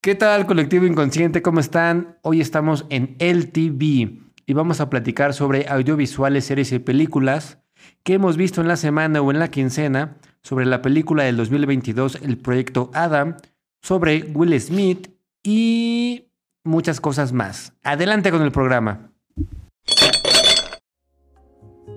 [0.00, 1.42] ¿Qué tal, colectivo inconsciente?
[1.42, 2.18] ¿Cómo están?
[2.22, 7.58] Hoy estamos en LTV y vamos a platicar sobre audiovisuales, series y películas
[8.04, 12.20] que hemos visto en la semana o en la quincena, sobre la película del 2022,
[12.22, 13.38] el proyecto Adam,
[13.82, 15.08] sobre Will Smith
[15.42, 16.28] y
[16.62, 17.72] muchas cosas más.
[17.82, 19.10] Adelante con el programa.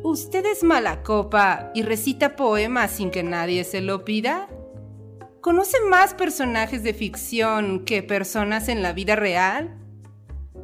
[0.04, 4.49] ¿Usted es mala copa y recita poemas sin que nadie se lo pida?
[5.41, 9.75] ¿Conoce más personajes de ficción que personas en la vida real?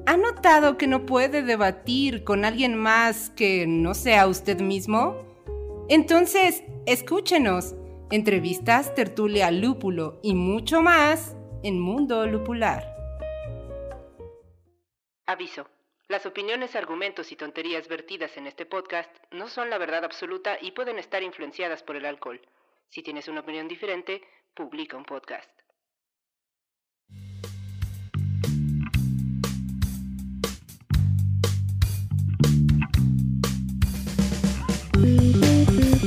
[0.05, 5.26] ¿Ha notado que no puede debatir con alguien más que no sea usted mismo?
[5.90, 7.73] Entonces, escúchenos.
[8.12, 12.85] Entrevistas, tertulia, lúpulo y mucho más en Mundo Lupular.
[15.26, 15.68] Aviso.
[16.07, 20.71] Las opiniones, argumentos y tonterías vertidas en este podcast no son la verdad absoluta y
[20.73, 22.40] pueden estar influenciadas por el alcohol.
[22.90, 24.21] Si tienes una opinión diferente,
[24.58, 25.48] publica un podcast.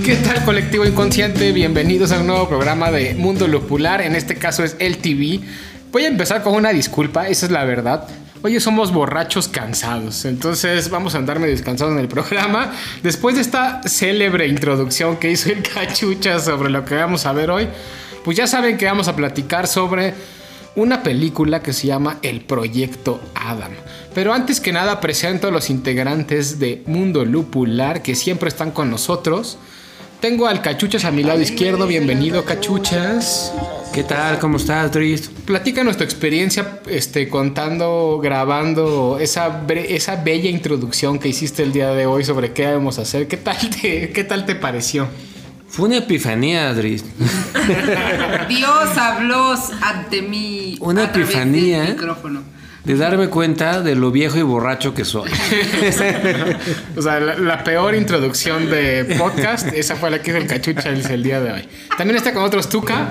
[0.04, 1.52] ¿Qué tal colectivo inconsciente?
[1.52, 5.40] Bienvenidos a un nuevo programa de Mundo Lupular, en este caso es el TV.
[5.92, 8.08] Voy a empezar con una disculpa, esa es la verdad.
[8.42, 12.72] Oye, somos borrachos cansados, entonces vamos a andarme descansados en el programa.
[13.04, 17.50] Después de esta célebre introducción que hizo el cachucha sobre lo que vamos a ver
[17.50, 17.68] hoy,
[18.24, 20.14] pues ya saben que vamos a platicar sobre
[20.76, 23.72] una película que se llama El Proyecto Adam.
[24.14, 28.90] Pero antes que nada presento a los integrantes de Mundo Lupular que siempre están con
[28.90, 29.58] nosotros.
[30.20, 33.52] Tengo al Cachuchas a mi lado izquierdo, bienvenido Cachuchas.
[33.92, 34.38] ¿Qué tal?
[34.38, 35.30] ¿Cómo estás, Tris?
[35.46, 42.06] Platícanos tu experiencia este, contando, grabando esa, esa bella introducción que hiciste el día de
[42.06, 43.26] hoy sobre qué debemos hacer.
[43.28, 45.08] ¿Qué tal te, qué tal te pareció?
[45.70, 47.04] Fue una epifanía, Adris.
[48.48, 50.76] Dios habló ante mí.
[50.80, 51.82] Una a epifanía.
[51.82, 52.42] del micrófono.
[52.84, 55.30] De darme cuenta de lo viejo y borracho que soy.
[56.96, 60.88] o sea, la, la, peor introducción de podcast, esa fue la que hizo el cachucha
[60.88, 61.68] el, el día de hoy.
[61.96, 63.06] También está con otros Tuca.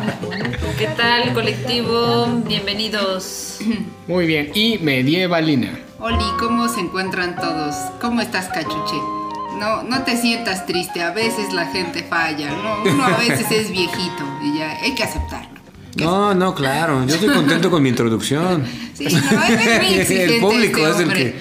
[0.77, 2.27] ¿Qué tal, colectivo?
[2.45, 3.59] Bienvenidos.
[4.07, 4.51] Muy bien.
[4.53, 5.79] Y Medievalina.
[5.99, 7.75] Oli, ¿cómo se encuentran todos?
[8.01, 9.18] ¿Cómo estás, cachuche?
[9.59, 12.89] No, no te sientas triste, a veces la gente falla, ¿no?
[12.89, 15.59] Uno a veces es viejito y ya hay que aceptarlo.
[15.97, 17.05] No, no, claro.
[17.05, 18.63] Yo estoy contento con mi introducción.
[18.99, 21.35] Sí, no, es El público este es el que.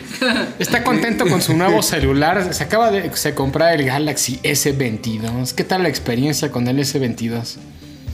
[0.61, 2.55] Está contento con su nuevo celular.
[2.55, 5.55] Se acaba de se comprar el Galaxy S22.
[5.55, 7.57] ¿Qué tal la experiencia con el S22?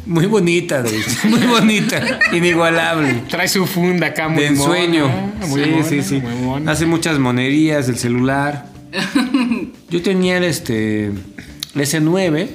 [0.06, 0.82] Muy bonita.
[1.24, 2.20] Muy bonita.
[2.32, 3.24] Inigualable.
[3.28, 5.08] Trae su funda acá muy De mona, ensueño.
[5.46, 6.20] Muy sí, mona, sí, sí.
[6.22, 6.72] muy mona.
[6.72, 8.73] Hace muchas monerías del celular.
[9.90, 12.48] Yo tenía el este el S9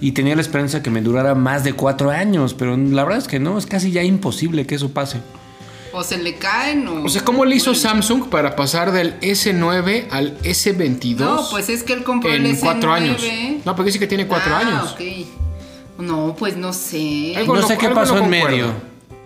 [0.00, 3.28] y tenía la esperanza que me durara más de cuatro años, pero la verdad es
[3.28, 5.18] que no, es casi ya imposible que eso pase.
[5.92, 7.02] O se le caen o...
[7.04, 11.16] O sea, ¿cómo le hizo Samsung para pasar del S9 al S22?
[11.18, 12.60] No, pues es que él compró el en S9.
[12.60, 13.20] cuatro años.
[13.64, 14.92] No, porque dice que tiene cuatro Ah, años.
[14.92, 16.00] ok.
[16.02, 17.34] No, pues no sé.
[17.36, 18.46] Algo No sé qué pasó en concuerda.
[18.48, 18.72] medio.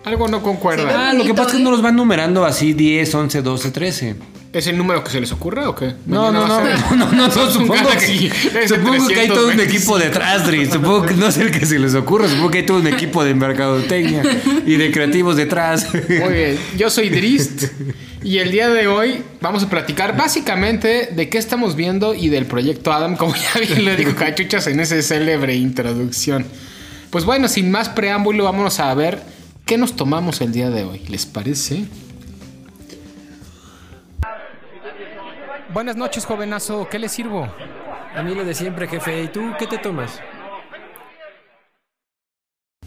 [0.03, 1.09] Algo no concuerda.
[1.09, 1.63] Ah, lo que pasa es que ¿eh?
[1.63, 4.15] no los van numerando así 10, 11, 12, 13.
[4.55, 5.95] ¿Es el número que se les ocurre o qué?
[6.05, 6.61] No, no, no,
[6.95, 8.31] no, no, no, supongo que,
[8.69, 10.65] supongo que hay todo un equipo detrás, Dri.
[10.65, 13.25] Supongo que no es el que se les ocurre, supongo que hay todo un equipo
[13.25, 14.23] de mercadotecnia
[14.65, 15.93] y de creativos detrás.
[15.93, 17.65] Muy bien, yo soy Drist
[18.23, 22.45] y el día de hoy vamos a platicar básicamente de qué estamos viendo y del
[22.45, 26.45] proyecto Adam, como ya bien le dijo Cachuchas en esa célebre introducción.
[27.09, 29.21] Pues bueno, sin más preámbulo, vámonos a ver
[29.65, 31.01] qué nos tomamos el día de hoy.
[31.09, 31.83] ¿Les parece?
[35.75, 36.87] Buenas noches, jovenazo.
[36.89, 37.49] ¿Qué le sirvo?
[38.15, 39.23] A mí lo de siempre, jefe.
[39.23, 40.21] ¿Y tú qué te tomas?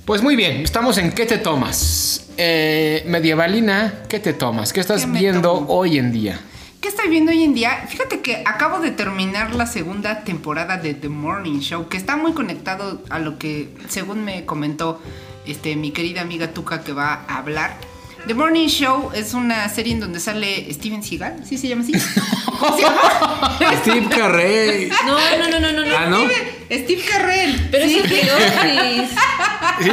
[0.06, 2.30] Pues muy bien, estamos en ¿Qué te tomas?
[2.38, 4.72] Eh, medievalina, ¿qué te tomas?
[4.72, 5.66] ¿Qué estás ¿Qué me viendo tomo?
[5.68, 6.40] hoy en día?
[6.80, 7.84] ¿Qué estoy viendo hoy en día?
[7.88, 12.32] Fíjate que acabo de terminar la segunda temporada de The Morning Show, que está muy
[12.32, 14.98] conectado a lo que, según me comentó
[15.44, 17.76] este, mi querida amiga Tuca, que va a hablar.
[18.28, 21.92] The Morning Show es una serie en donde sale Steven Seagal, ¿sí se llama así?
[22.58, 23.58] ¿Cómo se llama?
[23.80, 24.90] Steve Carrey.
[25.06, 25.86] No, no, no, no, no.
[25.86, 25.96] no.
[25.96, 26.18] Ah, ¿no?
[26.70, 27.68] Steve Carrell.
[27.70, 27.98] Pero sí.
[28.04, 29.08] es el.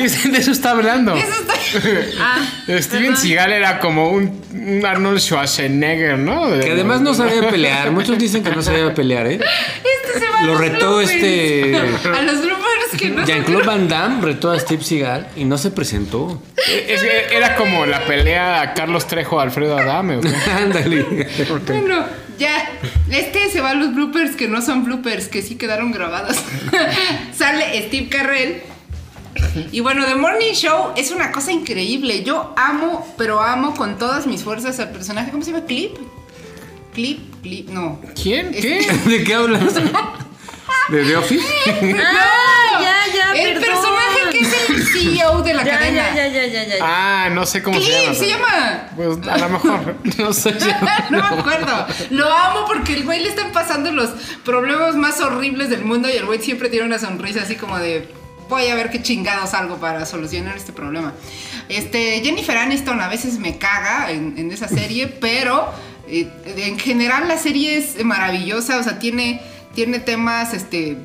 [0.10, 1.16] Sí, de eso está hablando.
[1.16, 1.54] Eso está-
[2.20, 2.40] Ah,
[2.82, 3.18] Steven perdón.
[3.18, 6.50] Seagal era como un, un Arnold Schwarzenegger, ¿no?
[6.60, 7.92] Que además no sabía pelear.
[7.92, 9.40] Muchos dicen que no sabía pelear, ¿eh?
[9.40, 11.76] Este se va a Lo los retó este-
[12.14, 12.42] A los
[12.92, 16.42] bloopers que no Jean-Claude Van Damme retó a Steve Seagal y no se presentó.
[16.68, 20.20] Es que era como la pelea Carlos Trejo Alfredo Adame.
[20.58, 21.28] Ándale.
[21.68, 22.06] Bueno,
[22.38, 22.70] ya.
[23.10, 26.38] Este se va a los bloopers que no son bloopers, que sí quedaron grabados.
[27.38, 28.62] Sale Steve Carrell
[29.72, 32.24] Y bueno, The Morning Show es una cosa increíble.
[32.24, 35.32] Yo amo, pero amo con todas mis fuerzas al personaje.
[35.32, 35.66] ¿Cómo se llama?
[35.66, 35.96] Clip.
[36.94, 38.00] Clip, clip, no.
[38.22, 38.52] ¿Quién?
[38.52, 38.88] ¿Qué?
[39.06, 39.74] ¿De qué hablas?
[40.90, 41.46] ¿De The Office?
[42.00, 43.64] Ah, ya, ya, El perdón.
[43.74, 46.16] personaje que es el CEO de la Ya, cadena.
[46.16, 46.78] ya, ya, ya, ya, ya.
[46.82, 48.14] Ah, no sé cómo se llama.
[48.14, 48.88] se pero- llama.
[48.96, 49.96] Pues a lo mejor.
[50.18, 50.56] No sé.
[51.10, 51.88] no me acuerdo.
[52.12, 54.10] Lo amo porque el güey le están pasando los
[54.44, 58.08] problemas más horribles del mundo y el güey siempre tiene una sonrisa así como de
[58.48, 61.14] voy a ver qué chingados algo para solucionar este problema.
[61.68, 65.74] Este, Jennifer Aniston a veces me caga en, en esa serie, pero
[66.08, 69.42] eh, en general la serie es maravillosa, o sea, tiene,
[69.76, 70.98] tiene temas este,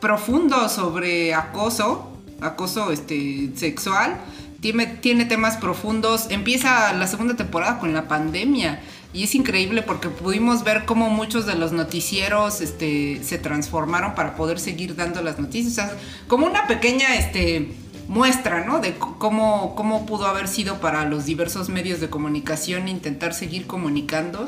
[0.00, 2.10] profundos sobre acoso,
[2.40, 4.16] acoso este, sexual.
[4.60, 6.30] Tiene, tiene temas profundos.
[6.30, 8.80] Empieza la segunda temporada con la pandemia.
[9.12, 14.36] Y es increíble porque pudimos ver cómo muchos de los noticieros este, se transformaron para
[14.36, 15.72] poder seguir dando las noticias.
[15.72, 15.98] O sea,
[16.28, 17.74] como una pequeña este,
[18.06, 18.78] muestra, ¿no?
[18.78, 24.46] De cómo, cómo pudo haber sido para los diversos medios de comunicación intentar seguir comunicando,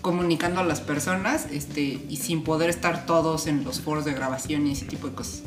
[0.00, 4.66] comunicando a las personas este, y sin poder estar todos en los foros de grabación
[4.66, 5.42] y ese tipo de cosas.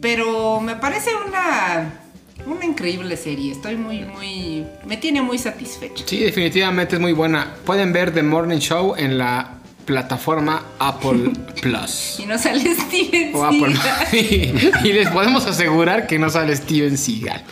[0.00, 2.00] Pero me parece una,
[2.46, 3.52] una increíble serie.
[3.52, 4.66] Estoy muy, muy...
[4.86, 6.04] Me tiene muy satisfecha.
[6.06, 7.54] Sí, definitivamente es muy buena.
[7.64, 11.30] Pueden ver The Morning Show en la plataforma Apple
[11.62, 12.18] Plus.
[12.18, 13.74] Y no sale Steven O Apple.
[14.10, 14.80] Seagal.
[14.84, 17.42] y les podemos asegurar que no sale Steven Seagal.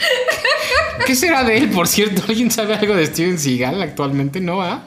[1.06, 2.22] ¿Qué será de él, por cierto?
[2.28, 4.40] ¿Alguien sabe algo de Steven Seagal actualmente?
[4.40, 4.62] ¿No?
[4.62, 4.84] ¿Ah?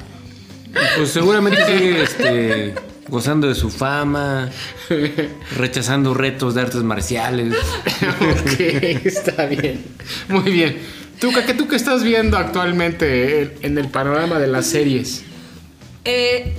[0.98, 2.76] Pues seguramente sigue este,
[3.08, 4.50] gozando de su fama,
[5.58, 7.54] rechazando retos de artes marciales.
[8.02, 8.60] ok,
[9.06, 9.84] está bien.
[10.28, 10.78] Muy bien.
[11.20, 15.24] ¿Tú, qué tú qué estás viendo actualmente en- en el panorama de las series?
[16.04, 16.54] Eh,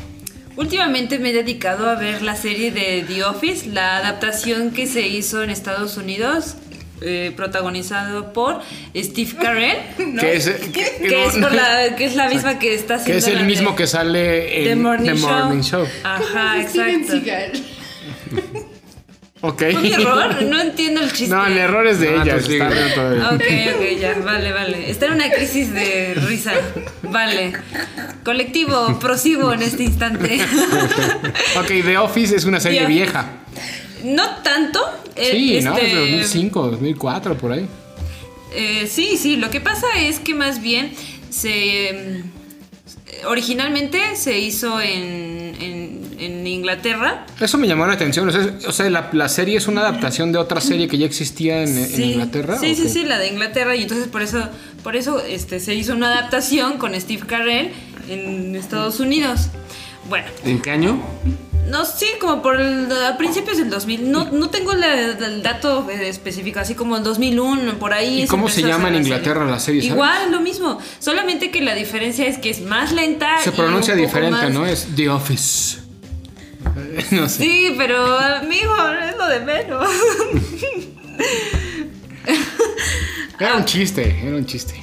[0.56, 5.06] últimamente me he dedicado a ver la serie de The Office, la adaptación que se
[5.06, 6.56] hizo en Estados Unidos,
[7.00, 8.60] eh, protagonizado por
[8.96, 9.76] Steve Carell,
[10.20, 13.18] Que es, que- que, es por la, que es la misma que está haciendo que
[13.32, 15.84] es el mismo de que sale en The Morning, The Morning Show.
[15.84, 15.92] Show.
[16.04, 17.12] Ajá, exacto.
[19.42, 19.62] Ok.
[19.76, 20.42] ¿Un error?
[20.44, 21.34] No entiendo el chiste.
[21.34, 22.36] No, el error es de ella.
[22.36, 23.34] está.
[23.34, 23.42] Ok,
[23.76, 24.90] ok, ya, vale, vale.
[24.90, 26.52] Está en una crisis de risa.
[27.02, 27.52] Vale.
[28.24, 30.40] Colectivo, prosigo en este instante.
[31.58, 33.26] Ok, The Office es una serie The vieja.
[34.04, 34.80] No tanto.
[35.16, 35.74] eh, Sí, ¿no?
[35.76, 37.66] este, Es de 2005, 2004, por ahí.
[38.54, 40.92] eh, sí, sí, lo que pasa es que más bien
[41.30, 42.22] se...
[42.32, 42.36] mm,
[43.28, 47.24] Originalmente se hizo en, en, en Inglaterra.
[47.40, 48.28] Eso me llamó la atención.
[48.28, 50.98] O sea, es- o sea, la, la serie es una adaptación de otra serie que
[50.98, 52.58] ya existía en, en Inglaterra.
[52.60, 52.88] Sí, ¿o sí, qué?
[52.90, 53.74] sí, la de Inglaterra.
[53.74, 54.46] Y entonces por eso,
[54.84, 57.70] por eso este, se hizo una adaptación con Steve Carell
[58.08, 59.48] en Estados Unidos.
[60.08, 61.00] Bueno, ¿En qué año?
[61.68, 64.10] No sí, como por el, a principios del 2000.
[64.10, 68.22] No, no tengo la- el dato eh, específico, así como el 2001, por ahí.
[68.22, 69.50] ¿Y cómo se llama en la Inglaterra serie.
[69.52, 69.94] la serie, sabes?
[69.94, 70.78] Igual, lo mismo.
[70.98, 73.38] Solamente que la diferencia es que es más lenta.
[73.42, 74.66] Se pronuncia diferente, más- ¿no?
[74.66, 75.78] Es The Office.
[77.12, 77.44] No sé.
[77.44, 78.74] Sí, pero amigo,
[79.08, 79.88] es lo de menos.
[83.38, 84.74] Era un chiste, era un chiste.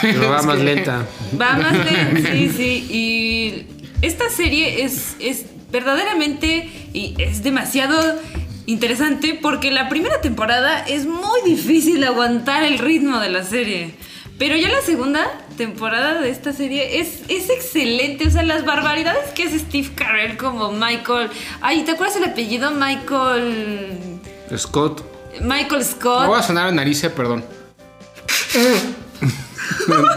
[0.00, 1.06] Pero va más lenta.
[1.40, 2.32] Va más de.
[2.32, 2.86] Sí, sí.
[2.90, 3.66] Y
[4.02, 6.70] esta serie es, es verdaderamente.
[6.92, 8.20] Y es demasiado
[8.66, 13.94] interesante porque la primera temporada es muy difícil aguantar el ritmo de la serie.
[14.38, 18.26] Pero ya la segunda temporada de esta serie es, es excelente.
[18.26, 21.30] O sea, las barbaridades que hace Steve Carell como Michael.
[21.60, 22.70] Ay, ¿te acuerdas el apellido?
[22.72, 24.20] Michael.
[24.56, 25.04] Scott.
[25.40, 26.26] Michael Me Scott.
[26.26, 27.44] voy a sonar a nariz, eh, perdón.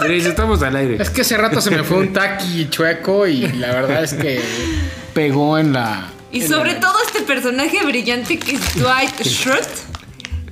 [0.09, 1.01] Estamos al aire.
[1.01, 4.41] Es que hace rato se me fue un taqui chueco y la verdad es que
[5.15, 6.11] pegó en la.
[6.31, 9.65] Y en sobre la- todo este personaje brillante que es Dwight Schrute,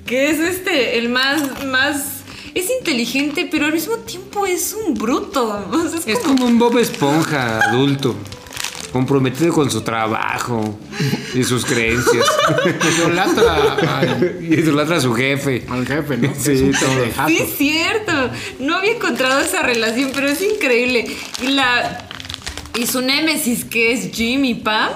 [0.08, 2.05] que es este, el más, más,
[2.55, 5.67] es inteligente, pero al mismo tiempo es un bruto.
[5.72, 8.15] O sea, es Es como- como un Bob Esponja adulto,
[8.93, 10.79] comprometido con su trabajo
[11.34, 12.25] y sus creencias.
[12.98, 15.65] Idolatra al, idolatra a su jefe.
[15.70, 16.34] al jefe, ¿no?
[16.39, 17.27] Sí, todo.
[17.27, 18.12] Sí, es cierto.
[18.60, 21.05] No había encontrado esa relación, pero es increíble.
[21.41, 22.08] Y la
[22.75, 24.92] y su némesis, que es Jim y Pam,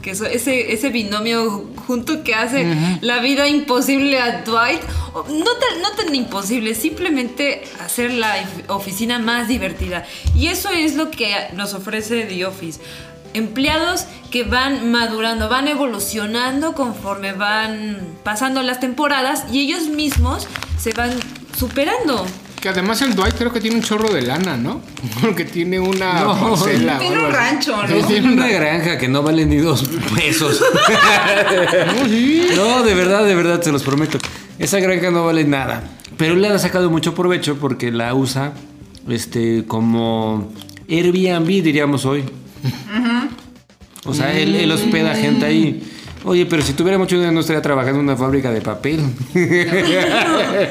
[0.00, 2.66] que es ese, ese binomio junto que hace
[3.00, 4.80] la vida imposible a Dwight.
[5.14, 8.34] No tan, no tan imposible, simplemente hacer la
[8.68, 10.06] oficina más divertida.
[10.34, 12.80] Y eso es lo que nos ofrece The Office.
[13.34, 20.48] Empleados que van madurando, van evolucionando conforme van pasando las temporadas y ellos mismos
[20.78, 21.12] se van
[21.56, 22.24] superando.
[22.60, 24.82] Que además el Dwight creo que tiene un chorro de lana, ¿no?
[25.22, 28.06] Porque tiene una No, parcela Tiene un rancho, Sí, ¿no?
[28.06, 30.60] tiene un Una granja que no vale ni dos pesos.
[32.56, 34.18] no, de verdad, de verdad, se los prometo.
[34.58, 35.82] Esa granja no vale nada.
[36.18, 38.52] Pero él le ha sacado mucho provecho porque la usa
[39.08, 40.52] este, como
[40.88, 42.24] Airbnb, diríamos hoy.
[44.04, 45.82] O sea, él, él hospeda gente ahí.
[46.24, 49.00] Oye, pero si tuviera mucho dinero no estaría trabajando en una fábrica de papel.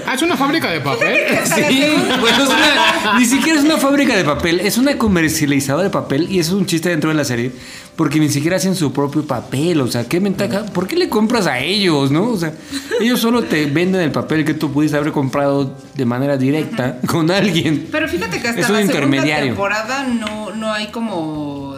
[0.05, 1.17] Ah, es una fábrica de papel.
[1.45, 1.85] Sí,
[2.19, 6.27] bueno, es una- ni siquiera es una fábrica de papel, es una comercializadora de papel
[6.31, 7.51] y eso es un chiste dentro de la serie,
[7.95, 11.47] porque ni siquiera hacen su propio papel, o sea, qué ventaja, ¿por qué le compras
[11.47, 12.25] a ellos, no?
[12.29, 12.53] O sea,
[13.01, 17.31] ellos solo te venden el papel que tú pudiste haber comprado de manera directa con
[17.31, 17.87] alguien.
[17.91, 19.45] Pero fíjate que hasta Es un la segunda intermediario.
[19.47, 21.77] temporada no, no hay como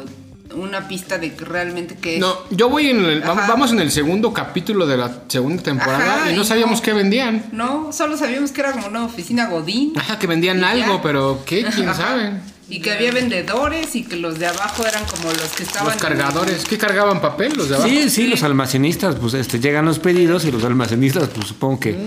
[0.55, 2.19] una pista de que realmente que es.
[2.21, 3.45] No, yo voy en el, Ajá.
[3.47, 6.83] vamos en el segundo capítulo de la segunda temporada Ajá, y no y sabíamos no.
[6.83, 7.45] qué vendían.
[7.51, 9.93] No, solo sabíamos que era como una oficina Godín.
[9.97, 10.69] Ajá, que vendían ya.
[10.71, 11.63] algo, pero ¿qué?
[11.73, 12.01] ¿Quién Ajá.
[12.09, 12.31] sabe?
[12.69, 15.89] Y que había vendedores y que los de abajo eran como los que estaban.
[15.91, 16.63] Los cargadores.
[16.63, 17.53] ¿Qué cargaban papel?
[17.57, 17.89] Los de abajo.
[17.89, 21.97] Sí, sí, los almacenistas, pues este, llegan los pedidos y los almacenistas, pues supongo que,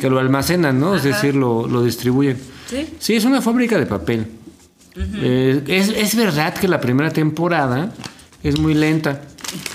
[0.00, 0.96] que lo almacenan, ¿no?
[0.96, 2.38] Es decir, lo, lo distribuyen.
[2.70, 2.86] Sí.
[2.98, 4.26] Sí, es una fábrica de papel.
[5.16, 7.92] Eh, es, es verdad que la primera temporada
[8.42, 9.22] es muy lenta.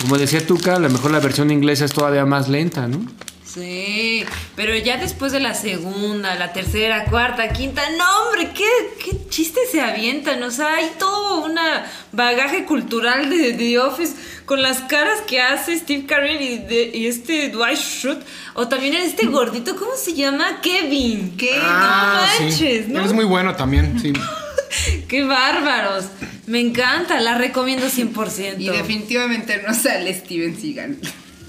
[0.00, 3.04] Como decía Tuca, a lo mejor la versión inglesa es todavía más lenta, ¿no?
[3.44, 4.24] Sí,
[4.56, 8.64] pero ya después de la segunda, la tercera, cuarta, quinta, no hombre, qué,
[9.04, 11.58] qué chistes se avientan, o sea, hay todo un
[12.12, 14.14] bagaje cultural de The Office
[14.46, 18.24] con las caras que hace Steve Carell y, de- y este Dwight Schrute,
[18.54, 20.62] o también este gordito, ¿cómo se llama?
[20.62, 21.34] Kevin.
[21.36, 21.50] ¿Qué?
[21.60, 22.42] Ah, no sí.
[22.44, 23.00] manches, ¿no?
[23.00, 24.14] Él es muy bueno también, sí.
[25.08, 26.06] Qué bárbaros.
[26.46, 28.56] Me encanta, la recomiendo 100%.
[28.58, 30.96] Y definitivamente no sale Steven Seagal.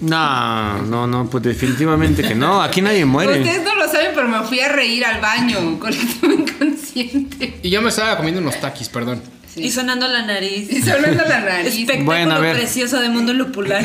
[0.02, 2.62] No, no, no, pues definitivamente que no.
[2.62, 3.40] Aquí nadie muere.
[3.40, 7.60] Ustedes no lo saben, pero me fui a reír al baño, colectivo inconsciente.
[7.64, 9.22] Y yo me estaba comiendo unos taquis, perdón.
[9.56, 10.72] Y sonando la nariz.
[10.72, 11.68] Y sonando la nariz.
[11.68, 12.56] Espectáculo Bueno, a ver.
[12.58, 13.84] precioso de mundo lupular.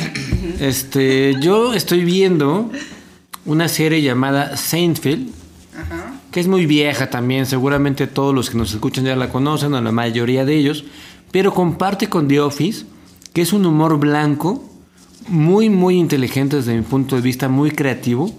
[0.60, 2.72] Este, yo estoy viendo
[3.44, 5.30] una serie llamada Seinfeld.
[6.38, 9.80] Que es muy vieja también, seguramente todos los que nos escuchan ya la conocen, o
[9.80, 10.84] la mayoría de ellos,
[11.32, 12.86] pero comparte con The Office,
[13.32, 14.64] que es un humor blanco,
[15.26, 18.32] muy, muy inteligente desde mi punto de vista, muy creativo,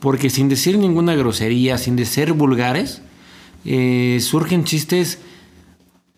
[0.00, 3.02] porque sin decir ninguna grosería, sin de ser vulgares,
[3.66, 5.18] eh, surgen chistes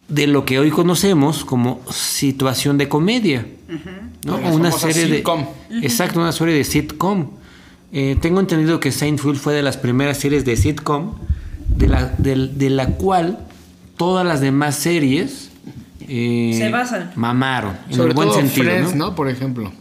[0.07, 3.49] de lo que hoy conocemos como situación de comedia.
[4.53, 5.45] Una serie sitcom.
[5.71, 7.31] de exacto una serie de sitcom
[7.93, 11.15] Eh, tengo entendido que Seinfeld fue de las primeras series de sitcom
[11.69, 13.39] de la, de la cual
[13.97, 15.51] todas las demás series
[16.09, 17.13] eh, Se basan.
[17.17, 19.07] mamaron en Sobre el buen todo sentido Friends, ¿no?
[19.07, 19.15] ¿no?
[19.15, 19.73] Por ejemplo.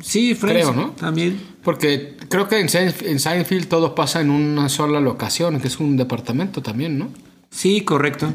[0.00, 0.90] sí Friends Creo, ¿no?
[0.90, 5.68] también Porque creo que en, Seinf- en Seinfeld todo pasa en una sola locación, que
[5.68, 7.08] es un departamento también, ¿no?
[7.50, 8.32] sí correcto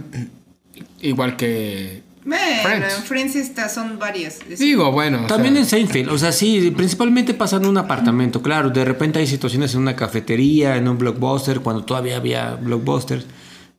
[1.02, 2.04] Igual que...
[2.38, 2.96] Bueno, Friends.
[2.98, 4.40] en Friends está, son varias.
[4.50, 5.24] Es- Digo, bueno.
[5.24, 8.86] o También sea, en Seinfeld, o sea, sí, principalmente pasa en un apartamento, claro, de
[8.86, 13.26] repente hay situaciones en una cafetería, en un blockbuster, cuando todavía había blockbusters,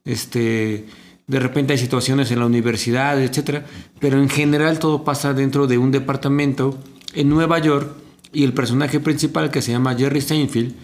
[0.04, 0.86] este,
[1.26, 3.64] de repente hay situaciones en la universidad, etcétera,
[3.98, 6.78] pero en general todo pasa dentro de un departamento
[7.14, 7.92] en Nueva York
[8.32, 10.74] y el personaje principal que se llama Jerry Seinfeld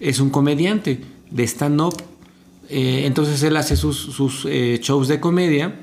[0.00, 1.96] es un comediante de stand-up,
[2.68, 5.74] eh, entonces él hace sus, sus, eh, shows de comedia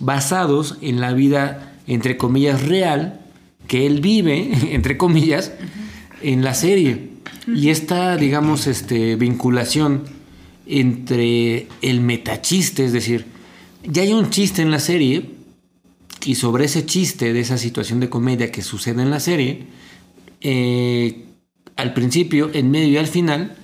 [0.00, 3.20] basados en la vida, entre comillas, real,
[3.66, 5.52] que él vive, entre comillas,
[6.22, 7.10] en la serie.
[7.46, 10.04] Y esta, digamos, este, vinculación
[10.66, 13.26] entre el metachiste, es decir,
[13.84, 15.30] ya hay un chiste en la serie,
[16.24, 19.66] y sobre ese chiste de esa situación de comedia que sucede en la serie,
[20.40, 21.24] eh,
[21.76, 23.56] al principio, en medio y al final,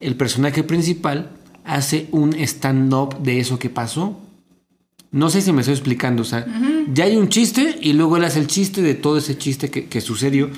[0.00, 1.30] el personaje principal
[1.64, 4.18] hace un stand-up de eso que pasó.
[5.14, 6.44] No sé si me estoy explicando, o sea,
[6.92, 9.86] ya hay un chiste y luego él hace el chiste de todo ese chiste que,
[9.86, 10.50] que sucedió.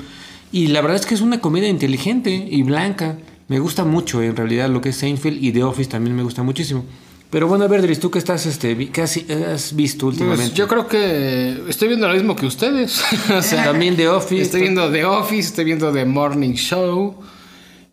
[0.51, 3.19] Y la verdad es que es una comedia inteligente y blanca.
[3.49, 6.43] Me gusta mucho, en realidad, lo que es Seinfeld y The Office también me gusta
[6.43, 6.87] muchísimo.
[7.29, 10.45] Pero bueno, a ver, Dries, ¿tú qué estás, este, qué has, has visto últimamente?
[10.45, 13.03] Pues yo creo que estoy viendo lo mismo que ustedes.
[13.31, 14.41] o sea, También The Office.
[14.41, 17.15] Estoy viendo The Office, estoy viendo The Morning Show.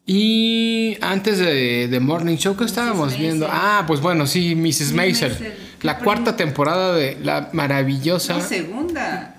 [0.05, 3.47] Y antes de The Morning Show, ¿qué estábamos viendo?
[3.49, 4.93] Ah, pues bueno, sí, Mrs.
[4.93, 5.53] Maisel.
[5.81, 8.37] La cuarta temporada de la maravillosa.
[8.37, 9.37] No, segunda.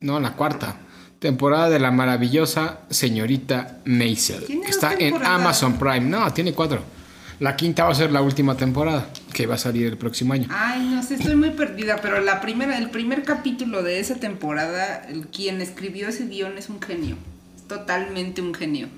[0.00, 0.76] No, la cuarta.
[1.18, 4.44] Temporada de la maravillosa señorita Maisel.
[4.44, 5.14] ¿Tiene Que está en?
[5.24, 6.00] Amazon Prime.
[6.00, 6.82] No, tiene cuatro.
[7.40, 10.48] La quinta va a ser la última temporada, que va a salir el próximo año.
[10.50, 15.06] Ay, no sé, estoy muy perdida, pero la primera, el primer capítulo de esa temporada,
[15.08, 17.16] el, quien escribió ese guion es un genio.
[17.68, 18.88] Totalmente un genio.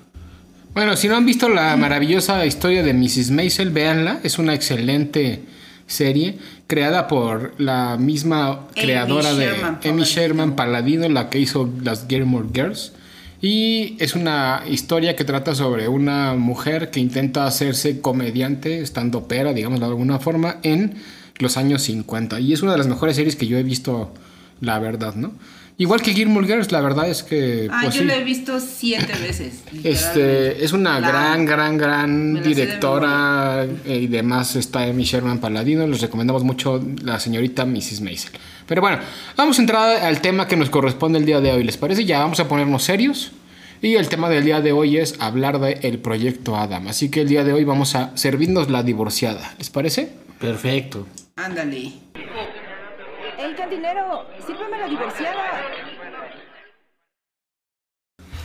[0.73, 3.31] Bueno, si no han visto la maravillosa historia de Mrs.
[3.31, 4.21] Maisel, véanla.
[4.23, 5.43] Es una excelente
[5.85, 6.37] serie
[6.67, 10.03] creada por la misma Amy creadora de Sherman Amy Palladino.
[10.05, 12.93] Sherman Paladino, la que hizo las Gilmore Girls.
[13.41, 19.51] Y es una historia que trata sobre una mujer que intenta hacerse comediante, estando pera,
[19.51, 20.93] digamos de alguna forma, en
[21.39, 22.39] los años 50.
[22.39, 24.13] Y es una de las mejores series que yo he visto,
[24.61, 25.33] la verdad, ¿no?
[25.77, 27.67] Igual que Gilmore Girls, la verdad es que.
[27.71, 28.07] Ah, pues, yo sí.
[28.07, 29.63] lo he visto siete veces.
[29.83, 34.83] Este, es una La- gran, gran, gran la sé de directora eh, y demás está
[34.83, 35.87] Amy Sherman Paladino.
[35.87, 38.01] Les recomendamos mucho la señorita Mrs.
[38.01, 38.31] Maisel.
[38.67, 38.99] Pero bueno,
[39.35, 41.63] vamos a entrar al tema que nos corresponde el día de hoy.
[41.63, 42.05] ¿Les parece?
[42.05, 43.31] Ya vamos a ponernos serios.
[43.81, 46.87] Y el tema del día de hoy es hablar del proyecto Adam.
[46.87, 49.55] Así que el día de hoy vamos a servirnos la divorciada.
[49.57, 50.11] ¿Les parece?
[50.39, 51.07] Perfecto.
[51.35, 51.91] Ándale.
[53.41, 55.61] El cantinero, sírveme la divorciada.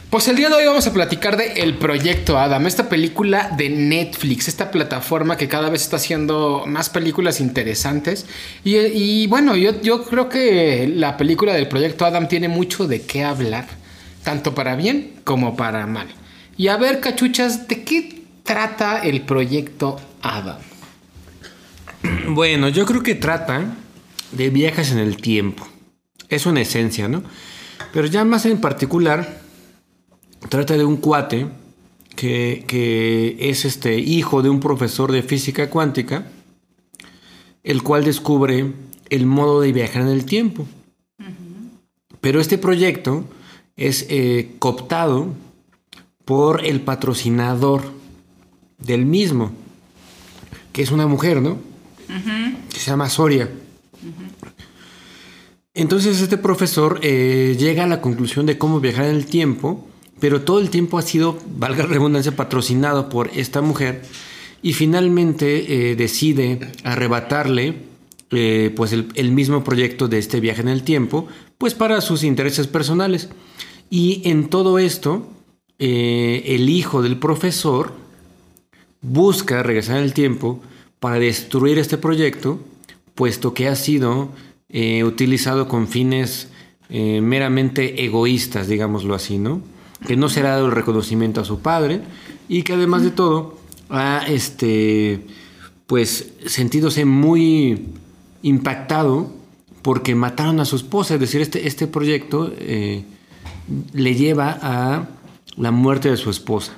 [0.08, 3.68] Pues el día de hoy vamos a platicar de El Proyecto Adam, esta película de
[3.68, 8.24] Netflix, esta plataforma que cada vez está haciendo más películas interesantes.
[8.64, 13.02] Y, y bueno, yo, yo creo que la película del Proyecto Adam tiene mucho de
[13.02, 13.66] qué hablar,
[14.24, 16.06] tanto para bien como para mal.
[16.56, 20.56] Y a ver, cachuchas, ¿de qué trata el Proyecto Adam?
[22.28, 23.74] Bueno, yo creo que trata
[24.32, 25.66] de viajes en el tiempo.
[26.28, 27.22] Es una esencia, ¿no?
[27.92, 29.40] Pero ya más en particular,
[30.48, 31.46] trata de un cuate
[32.14, 36.26] que, que es este hijo de un profesor de física cuántica,
[37.62, 38.72] el cual descubre
[39.10, 40.66] el modo de viajar en el tiempo.
[42.20, 43.24] Pero este proyecto
[43.76, 45.34] es eh, cooptado
[46.24, 47.82] por el patrocinador
[48.78, 49.52] del mismo,
[50.72, 51.58] que es una mujer, ¿no?
[52.72, 53.48] que se llama Soria.
[55.76, 59.86] Entonces este profesor eh, llega a la conclusión de cómo viajar en el tiempo,
[60.18, 64.00] pero todo el tiempo ha sido, valga la redundancia, patrocinado por esta mujer
[64.62, 67.74] y finalmente eh, decide arrebatarle
[68.30, 71.28] eh, pues el, el mismo proyecto de este viaje en el tiempo,
[71.58, 73.28] pues para sus intereses personales.
[73.90, 75.28] Y en todo esto,
[75.78, 77.92] el hijo del profesor
[79.02, 80.62] busca regresar en el tiempo
[81.00, 82.60] para destruir este proyecto,
[83.14, 84.30] puesto que ha sido
[84.68, 86.48] eh, utilizado con fines
[86.88, 89.60] eh, meramente egoístas, digámoslo así, ¿no?
[90.06, 92.02] Que no se le ha dado el reconocimiento a su padre
[92.48, 95.26] y que además de todo ha, este,
[95.86, 97.86] pues, sentídose muy
[98.42, 99.32] impactado
[99.82, 103.04] porque mataron a su esposa, es decir, este, este proyecto eh,
[103.92, 105.08] le lleva a
[105.56, 106.76] la muerte de su esposa.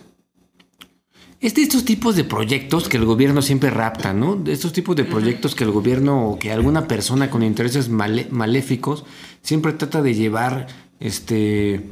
[1.40, 4.34] Es de estos tipos de proyectos que el gobierno siempre rapta, ¿no?
[4.34, 8.26] De estos tipos de proyectos que el gobierno o que alguna persona con intereses male-
[8.30, 9.04] maléficos
[9.42, 10.66] siempre trata de llevar
[10.98, 11.86] este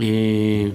[0.00, 0.72] eh,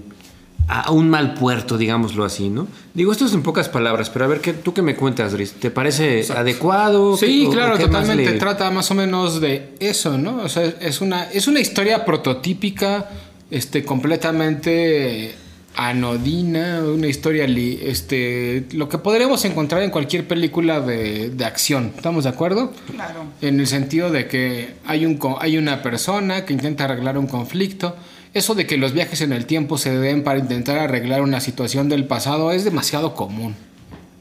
[0.68, 2.68] a un mal puerto, digámoslo así, ¿no?
[2.94, 5.54] Digo, esto es en pocas palabras, pero a ver, ¿qué, ¿tú qué me cuentas, Dris?
[5.54, 7.18] ¿Te parece adecuado?
[7.18, 10.20] Sí, ¿Qué- o- claro, o qué más totalmente le- trata más o menos de eso,
[10.20, 10.44] ¿no?
[10.44, 13.10] O sea, es una, es una historia prototípica,
[13.50, 15.34] este, completamente
[15.76, 21.92] anodina, una historia, li- este, lo que podríamos encontrar en cualquier película de, de acción,
[21.96, 22.74] ¿estamos de acuerdo?
[22.92, 23.26] Claro.
[23.42, 27.28] En el sentido de que hay, un, co- hay una persona que intenta arreglar un
[27.28, 27.96] conflicto.
[28.34, 31.90] Eso de que los viajes en el tiempo se den para intentar arreglar una situación
[31.90, 33.56] del pasado es demasiado común.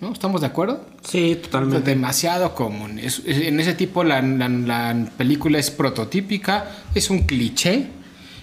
[0.01, 0.13] ¿No?
[0.13, 0.85] ¿Estamos de acuerdo?
[1.03, 1.91] Sí, totalmente.
[1.91, 2.99] Demasiado común.
[2.99, 7.87] Es- es- en ese tipo la, la- la película es prototípica, es un cliché.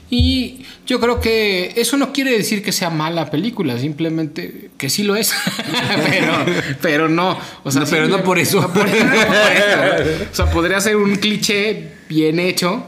[0.09, 5.03] Y yo creo que eso no quiere decir que sea mala película, simplemente que sí
[5.03, 5.33] lo es.
[6.09, 6.33] pero,
[6.81, 7.37] pero no.
[7.63, 8.61] O sea, No, pero no por eso.
[8.61, 10.23] no por- no por eso.
[10.31, 12.85] O sea, podría ser un cliché bien hecho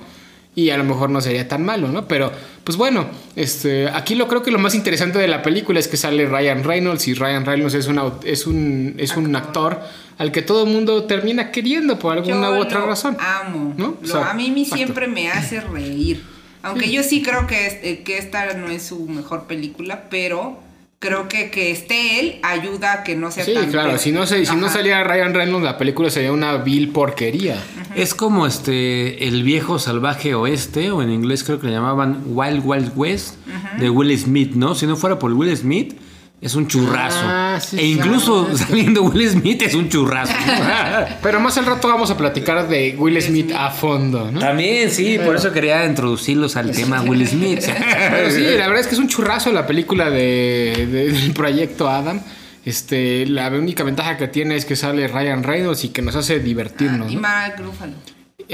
[0.56, 2.08] y a lo mejor no sería tan malo, ¿no?
[2.08, 2.32] Pero,
[2.64, 3.06] pues bueno,
[3.36, 6.64] este, aquí lo creo que lo más interesante de la película es que sale Ryan
[6.64, 9.80] Reynolds y Ryan Reynolds es un, au- es un, es un actor
[10.18, 13.18] al que todo el mundo termina queriendo por alguna Yo u otra lo razón.
[13.20, 13.74] Amo.
[13.78, 13.98] ¿No?
[14.02, 14.76] Lo- O sea, a mí exacto.
[14.78, 16.24] siempre me hace reír.
[16.64, 20.60] Aunque yo sí creo que, es- eh, que esta no es su mejor película, pero
[21.00, 24.26] creo que que esté él ayuda a que no sea Sí, tan claro, si no,
[24.28, 27.64] se, si no saliera Ryan Reynolds, la película sería una vil porquería.
[27.96, 32.62] Es como este el viejo salvaje oeste, o en inglés creo que le llamaban Wild
[32.66, 33.36] Wild West,
[33.80, 34.76] de Will Smith, ¿no?
[34.76, 35.94] Si no fuera por Will Smith,
[36.42, 37.20] es un churrazo.
[37.24, 38.58] Ah, sí, e incluso claro.
[38.58, 40.34] saliendo Will Smith es un churrazo.
[41.22, 44.40] Pero más al rato vamos a platicar de Will Smith a fondo, ¿no?
[44.40, 47.62] También, sí, por eso quería introducirlos al tema Will Smith.
[48.12, 51.90] Pero sí, la verdad es que es un churrazo la película de, de- del proyecto
[51.90, 52.22] Adam.
[52.66, 56.40] Este, la única ventaja que tiene es que sale Ryan Reynolds y que nos hace
[56.40, 57.12] divertirnos.
[57.12, 57.22] Y ¿no?
[57.22, 57.94] Mark Ruffalo.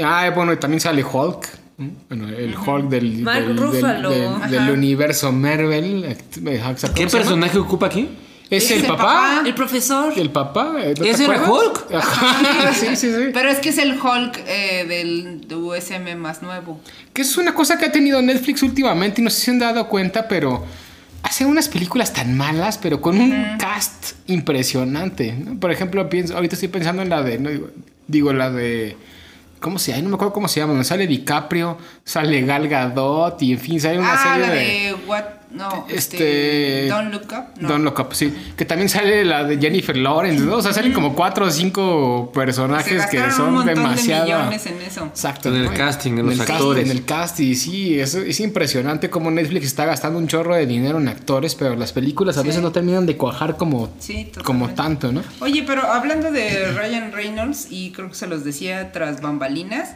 [0.02, 1.46] Ah, bueno, y también sale Hulk.
[1.78, 1.90] ¿No?
[2.08, 4.10] Bueno, el Hulk del, Mark del, del- Ruffalo.
[4.10, 4.72] del- del Ajá.
[4.72, 6.16] universo Marvel.
[6.34, 6.50] ¿cómo
[6.94, 7.10] ¿Qué llama?
[7.10, 8.08] personaje ocupa aquí?
[8.48, 9.02] Es Es el el papá.
[9.02, 9.42] papá.
[9.44, 10.12] El profesor.
[10.16, 10.74] El papá.
[10.80, 10.94] ¿eh?
[10.98, 11.50] ¿no ¿Ese era?
[11.50, 11.92] Hulk?
[11.94, 13.30] Ajá, sí, sí, sí.
[13.34, 16.80] Pero es que es el Hulk eh, del USM más nuevo.
[17.12, 19.58] Que es una cosa que ha tenido Netflix últimamente y no sé si se han
[19.58, 20.64] dado cuenta, pero
[21.24, 25.32] hace unas películas tan malas, pero con un cast impresionante.
[25.32, 25.58] ¿no?
[25.58, 27.68] Por ejemplo, pienso, ahorita estoy pensando en la de, no digo,
[28.06, 28.96] digo, la de,
[29.60, 30.02] ¿cómo se llama?
[30.02, 30.82] No me acuerdo cómo se llama.
[30.84, 34.60] Sale DiCaprio, sale Gal Gadot y en fin, sale una ah, serie la de...
[34.60, 35.24] de What
[35.56, 36.86] no, Este.
[36.86, 37.60] este, Don't Look Up.
[37.60, 37.68] No.
[37.68, 38.32] Don't Look Up, sí.
[38.56, 40.56] Que también sale la de Jennifer Lawrence, ¿no?
[40.56, 44.26] O sea, salen como cuatro o cinco Se personajes que son un demasiado.
[44.26, 45.04] de millones en eso.
[45.06, 45.48] Exacto.
[45.48, 45.74] En el ¿no?
[45.74, 46.84] casting, en los cast- actores.
[46.84, 47.98] en el casting, sí.
[47.98, 51.92] Es, es impresionante cómo Netflix está gastando un chorro de dinero en actores, pero las
[51.92, 52.46] películas a Sí.
[52.48, 55.22] veces no terminan de cuajar como, Sí, como tanto, ¿no?
[55.40, 59.90] Oye, pero hablando de Ryan Reynolds, y creo que se los decía tras bambalinas,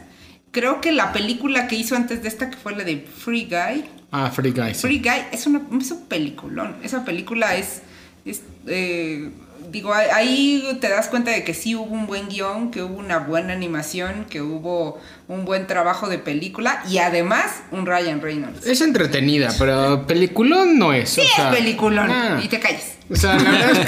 [0.51, 3.85] creo que la película que hizo antes de esta, que fue la de Free Guy,
[4.11, 4.73] Ah, Free Guy.
[4.75, 4.81] sí.
[4.81, 6.75] Free Guy es, una, es un peliculón.
[6.83, 7.81] Esa película es.
[8.25, 9.29] es, eh,
[9.71, 13.19] digo, ahí- te das cuenta de que sí hubo un buen guion, que hubo una
[13.19, 18.65] buena animación, que hubo un buen trabajo de película y además un Ryan Reynolds.
[18.67, 21.11] Es entretenida, pero peliculón no es.
[21.11, 22.11] Sí, o sea, es peliculón.
[22.11, 22.41] ah.
[22.43, 22.95] Y te calles.
[23.09, 23.85] O sea, la verdad es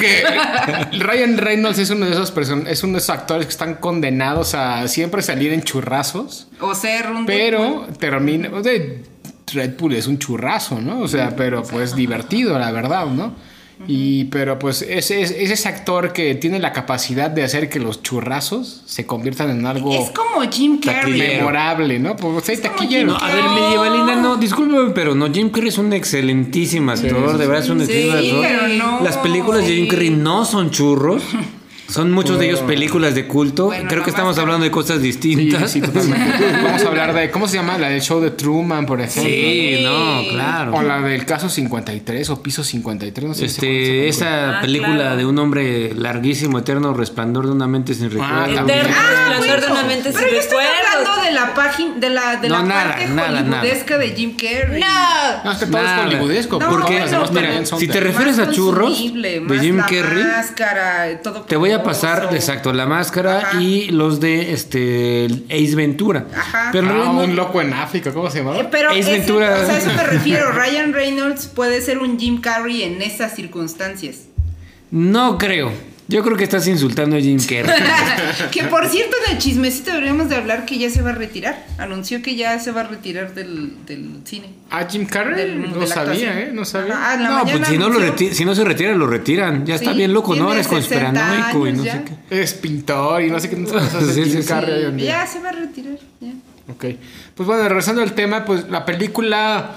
[0.91, 3.75] que Ryan Reynolds es uno de esos person es uno de esos actores que están
[3.75, 7.25] condenados a siempre salir en churrazos, O ser un.
[7.25, 8.73] pero termina o sea,
[9.53, 10.99] Red Bull es un churrazo, ¿no?
[11.01, 13.33] O sea, pero pues divertido, la verdad, ¿no?
[13.87, 17.79] Y pero pues ese es, es ese actor que tiene la capacidad de hacer que
[17.79, 21.17] los churrazos se conviertan en algo Es como Jim Carrey.
[21.19, 22.15] Memorable, ¿no?
[22.15, 23.07] Pues hay Es taquillero.
[23.07, 27.47] No, a ver, medievalina, no, discúlpeme, pero no, Jim Carrey es un excelentísimo actor, de
[27.47, 28.57] verdad es un Sí, excelentísimo actor.
[28.61, 29.89] pero no, Las películas de Jim sí.
[29.89, 31.23] Carrey no son churros.
[31.89, 33.65] Son muchos de ellos películas de culto.
[33.65, 35.69] Bueno, Creo que estamos hablando de cosas distintas.
[35.69, 36.33] sí, totalmente.
[36.63, 39.31] Vamos a hablar de cómo se llama la del show de Truman, por ejemplo.
[39.31, 40.73] Sí, no, claro.
[40.75, 43.41] O la del caso 53 o piso 53, no sé.
[43.41, 45.17] si Este, llama esa Ah, película claro.
[45.17, 48.55] de un hombre larguísimo, eterno resplandor de una mente sin recuerdo.
[48.55, 48.79] también.
[48.79, 51.07] Eterno Ah, resplandor de una mente sin pero yo estoy recuerdos.
[51.09, 53.59] hablando de la página, de la, de No, la nada, parte nada, nada.
[53.61, 54.83] hollywoodesca de Jim Carrey.
[55.43, 55.97] No, es que todo Nada.
[56.01, 56.59] es hollywoodesco.
[56.59, 57.05] No, porque Porque,
[57.41, 61.82] mira, son si te refieres a churros de Jim Carrey, máscara, todo te voy a
[61.83, 63.61] pasar, exacto, la máscara Ajá.
[63.61, 66.25] y los de este Ace Ventura.
[66.35, 66.69] Ajá.
[66.71, 68.69] Pero Ah, no- un loco en África, ¿cómo se Eh, llamaba?
[68.71, 69.57] Pero Ace ese- Ventura.
[69.61, 70.51] o sea, a eso me refiero.
[70.51, 74.21] Ryan Reynolds puede ser un Jim Carrey en esas circunstancias.
[74.91, 75.71] no creo.
[76.09, 77.81] Yo creo que estás insultando a Jim Carrey.
[78.51, 81.65] que por cierto, en el chismecito deberíamos de hablar que ya se va a retirar.
[81.77, 84.47] Anunció que ya se va a retirar del, del cine.
[84.69, 85.35] Ah, Jim Carrey.
[85.35, 86.39] Del- no sabía.
[86.41, 86.51] ¿eh?
[86.53, 87.15] No sabía.
[87.17, 89.65] No, pues si no, lo anunció- reti- si no se retira, lo retiran.
[89.65, 90.51] Ya está bien loco, ¿no?
[90.51, 92.41] Eres 60 conspiranoico y no sé qué.
[92.41, 94.47] Es pintor y no sé qué hace Sí, Jim sí, sí.
[94.47, 94.97] Carrey.
[95.03, 95.97] Ya se va a retirar.
[96.19, 96.31] Ya.
[96.69, 96.85] Ok.
[97.35, 99.71] Pues bueno, regresando al tema, pues la película.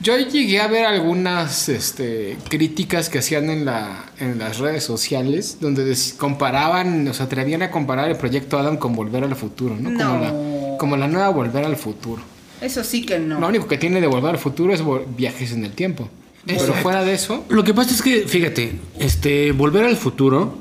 [0.00, 5.56] Yo llegué a ver algunas este, críticas que hacían en, la, en las redes sociales,
[5.60, 9.74] donde des- comparaban, o se atrevían a comparar el proyecto Adam con Volver al Futuro,
[9.74, 9.90] ¿no?
[9.98, 12.22] Como, la, como la nueva Volver al Futuro.
[12.60, 13.40] Eso sí que no.
[13.40, 14.82] Lo único que tiene de Volver al Futuro es
[15.16, 16.08] viajes en el tiempo.
[16.44, 16.82] Pero Exacto.
[16.82, 20.58] fuera de eso, Lo que pasa es que, fíjate, este, Volver al Futuro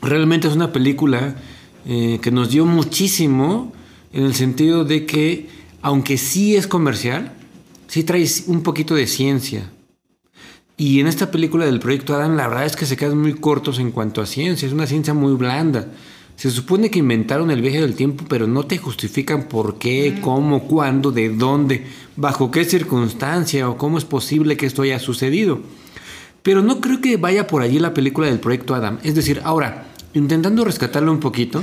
[0.00, 1.34] realmente es una película
[1.86, 3.72] eh, que nos dio muchísimo
[4.12, 5.48] en el sentido de que,
[5.82, 7.32] aunque sí es comercial,
[7.92, 9.70] sí trae un poquito de ciencia.
[10.78, 13.78] Y en esta película del proyecto Adam, la verdad es que se quedan muy cortos
[13.78, 15.88] en cuanto a ciencia, es una ciencia muy blanda.
[16.36, 20.66] Se supone que inventaron el viaje del tiempo, pero no te justifican por qué, cómo,
[20.66, 21.84] cuándo, de dónde,
[22.16, 25.60] bajo qué circunstancia o cómo es posible que esto haya sucedido.
[26.42, 29.00] Pero no creo que vaya por allí la película del proyecto Adam.
[29.02, 31.62] Es decir, ahora, intentando rescatarlo un poquito,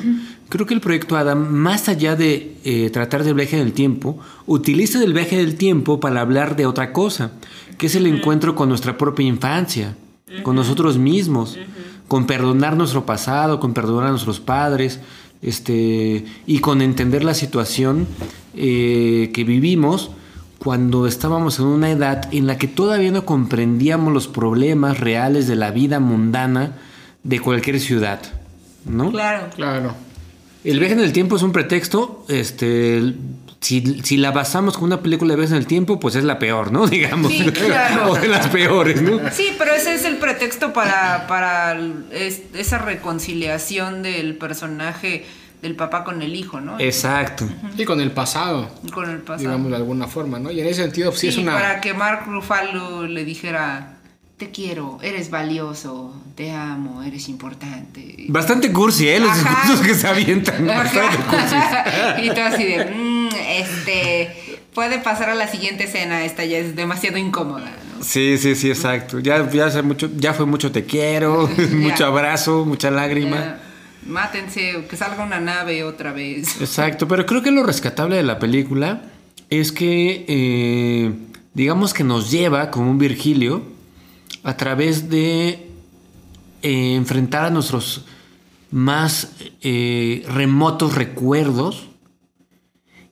[0.50, 5.02] creo que el proyecto Adam, más allá de eh, tratar del viaje del tiempo, utiliza
[5.04, 7.32] el viaje del tiempo para hablar de otra cosa,
[7.78, 9.96] que es el encuentro con nuestra propia infancia,
[10.44, 11.58] con nosotros mismos,
[12.08, 15.00] con perdonar nuestro pasado, con perdonar a nuestros padres,
[15.42, 18.08] este, y con entender la situación
[18.56, 20.12] eh, que vivimos
[20.58, 25.56] cuando estábamos en una edad en la que todavía no comprendíamos los problemas reales de
[25.56, 26.74] la vida mundana
[27.24, 28.20] de cualquier ciudad,
[28.86, 29.12] ¿no?
[29.12, 29.50] Claro.
[29.56, 30.09] claro.
[30.64, 33.14] El viaje en el tiempo es un pretexto, este,
[33.62, 36.38] si, si la basamos con una película de viajes en el tiempo, pues es la
[36.40, 36.86] peor, ¿no?
[36.88, 37.32] Digamos.
[37.32, 38.12] Sí, claro.
[38.12, 39.20] o de las peores, ¿no?
[39.32, 45.26] Sí, pero ese es el pretexto para, para el- es- esa reconciliación del personaje
[45.62, 46.80] del papá con el hijo, ¿no?
[46.80, 47.46] Exacto.
[47.78, 49.40] Y con el pasado, Con el pasado.
[49.50, 50.52] digamos de alguna forma, ¿no?
[50.52, 51.54] Y en ese sentido, sí, Sí, es una.
[51.54, 53.98] para que Mark Ruffalo le dijera,
[54.40, 58.26] te quiero, eres valioso, te amo, eres importante.
[58.30, 59.20] Bastante cursi, ¿eh?
[59.20, 59.50] Los Ajá.
[59.68, 60.66] discursos que se avientan.
[60.66, 61.54] Bastante cursis.
[61.54, 62.22] Ajá.
[62.24, 66.74] y todo así de, "Mm, este, puede pasar a la siguiente escena, esta ya es
[66.76, 67.66] demasiado incómoda,
[67.98, 68.04] ¿no?
[68.04, 69.20] Sí, sí, sí, exacto.
[69.20, 73.36] Ya, ya, hace mucho, ya fue mucho te quiero, mucho abrazo, mucha lágrima.
[73.36, 73.60] Ya,
[74.08, 76.62] mátense, que salga una nave otra vez.
[76.62, 79.02] Exacto, pero creo que lo rescatable de la película
[79.50, 81.14] es que eh,
[81.54, 83.78] digamos que nos lleva, como un Virgilio,
[84.44, 85.70] a través de
[86.62, 88.06] eh, enfrentar a nuestros
[88.72, 91.88] más eh, remotos recuerdos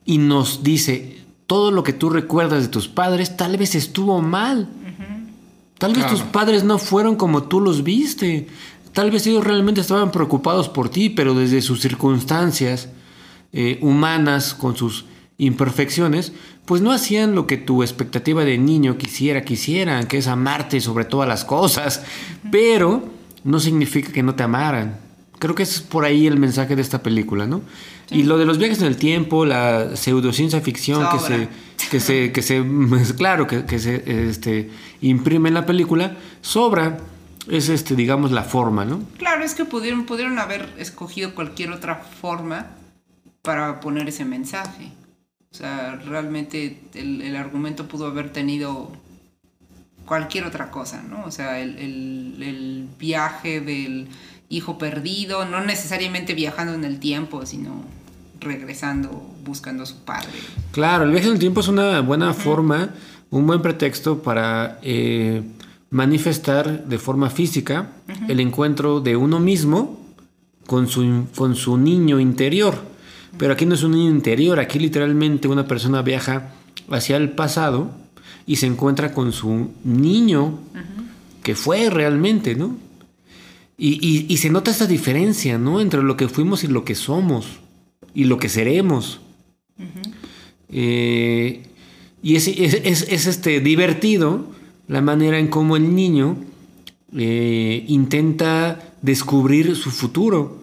[0.04, 4.68] y nos dice, todo lo que tú recuerdas de tus padres tal vez estuvo mal.
[5.78, 6.16] Tal vez Claro.
[6.18, 8.48] tus padres no fueron como tú los viste.
[8.92, 12.88] Tal vez ellos realmente estaban preocupados por ti, pero desde sus circunstancias
[13.52, 15.04] eh, humanas, con sus
[15.38, 16.32] imperfecciones,
[16.64, 20.80] pues no hacían lo que tu expectativa de niño quisiera que hicieran, que es amarte
[20.80, 22.02] sobre todas las cosas.
[22.50, 23.08] Pero
[23.44, 24.98] no significa que no te amaran.
[25.38, 27.62] Creo que es por ahí el mensaje de esta película, ¿no?
[28.10, 31.48] Y lo de los viajes en el tiempo, la pseudociencia ficción que se,
[31.90, 32.64] que se, que se,
[33.16, 34.70] claro, que, que se este,
[35.00, 36.98] imprime en la película, sobra,
[37.48, 39.02] es este, digamos, la forma, ¿no?
[39.18, 42.70] Claro, es que pudieron, pudieron haber escogido cualquier otra forma
[43.42, 44.92] para poner ese mensaje.
[45.52, 48.92] O sea, realmente el, el argumento pudo haber tenido
[50.04, 51.24] cualquier otra cosa, ¿no?
[51.24, 54.08] O sea, el, el- el viaje del
[54.48, 57.84] hijo perdido, no necesariamente viajando en el tiempo, sino
[58.40, 59.10] regresando,
[59.44, 60.28] buscando a su padre.
[60.72, 62.90] Claro, el viaje en el tiempo es una buena forma,
[63.30, 65.42] un buen pretexto para eh,
[65.90, 67.90] manifestar de forma física
[68.28, 69.98] el encuentro de uno mismo
[70.66, 72.74] con su, con su niño interior.
[73.36, 76.52] Pero aquí no es un niño interior, aquí literalmente una persona viaja
[76.90, 77.90] hacia el pasado
[78.46, 80.58] y se encuentra con su niño
[81.42, 82.76] que fue realmente, ¿no?
[83.76, 85.80] Y, y- y se nota esta diferencia, ¿no?
[85.80, 87.46] Entre lo que fuimos y lo que somos
[88.14, 89.20] y lo que seremos.
[90.70, 91.62] Eh,
[92.22, 94.46] y es, es- es- es, este, divertido
[94.88, 96.36] la manera en cómo el niño
[97.16, 100.57] eh, intenta descubrir su futuro.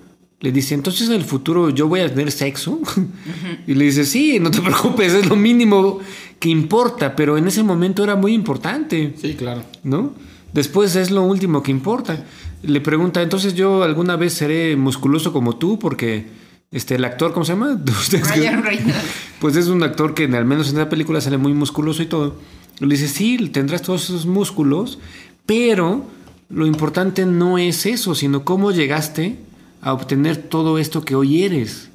[0.46, 2.80] Le dice, entonces en el futuro yo voy a tener sexo.
[3.68, 5.98] y le dice, sí, no te preocupes, es lo mínimo
[6.38, 9.16] que importa, pero en ese momento era muy importante.
[9.20, 9.64] Sí, claro.
[9.82, 10.14] ¿no?
[10.54, 12.24] Después es lo último que importa.
[12.62, 16.28] Le pregunta, entonces yo alguna vez seré musculoso como tú, porque
[16.70, 17.82] este, el actor, ¿cómo se llama?
[18.12, 19.00] Ryan Reynolds.
[19.40, 22.36] Pues es un actor que al menos en la película sale muy musculoso y todo.
[22.78, 25.00] Le dice, sí, tendrás todos esos músculos,
[25.48, 26.06] pero
[26.50, 29.40] lo importante no es eso, sino cómo llegaste
[29.86, 31.90] a obtener todo esto que hoy eres.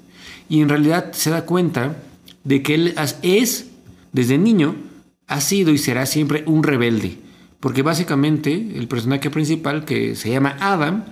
[0.49, 1.97] Y en realidad se da cuenta
[2.45, 3.67] de que él es,
[4.13, 4.77] desde niño,
[5.27, 7.19] ha sido y será siempre un rebelde.
[7.59, 11.05] Porque básicamente el personaje principal, que se llama Adam,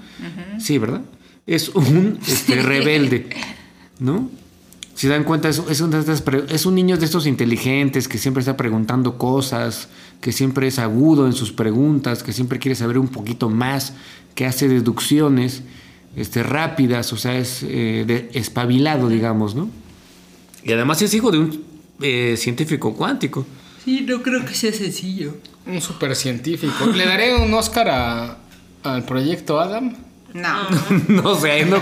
[0.60, 1.02] sí, ¿verdad?
[1.48, 3.28] Es un este, rebelde,
[3.98, 4.30] ¿no?
[4.94, 5.92] Si dan cuenta, es, es, un
[6.48, 9.88] es un niño de estos inteligentes que siempre está preguntando cosas,
[10.20, 13.94] que siempre es agudo en sus preguntas, que siempre quiere saber un poquito más,
[14.36, 15.64] que hace deducciones
[16.16, 19.70] este, rápidas, o sea, es eh, de- espabilado, digamos, ¿no?
[20.64, 21.64] Y además es hijo de un
[22.00, 23.46] eh, científico cuántico.
[23.84, 25.34] Sí, no creo que sea sencillo.
[25.66, 26.86] Un super científico.
[26.86, 28.36] Le daré un Oscar a-
[28.82, 29.94] al proyecto Adam.
[30.34, 30.68] No.
[31.08, 31.78] no sé, no,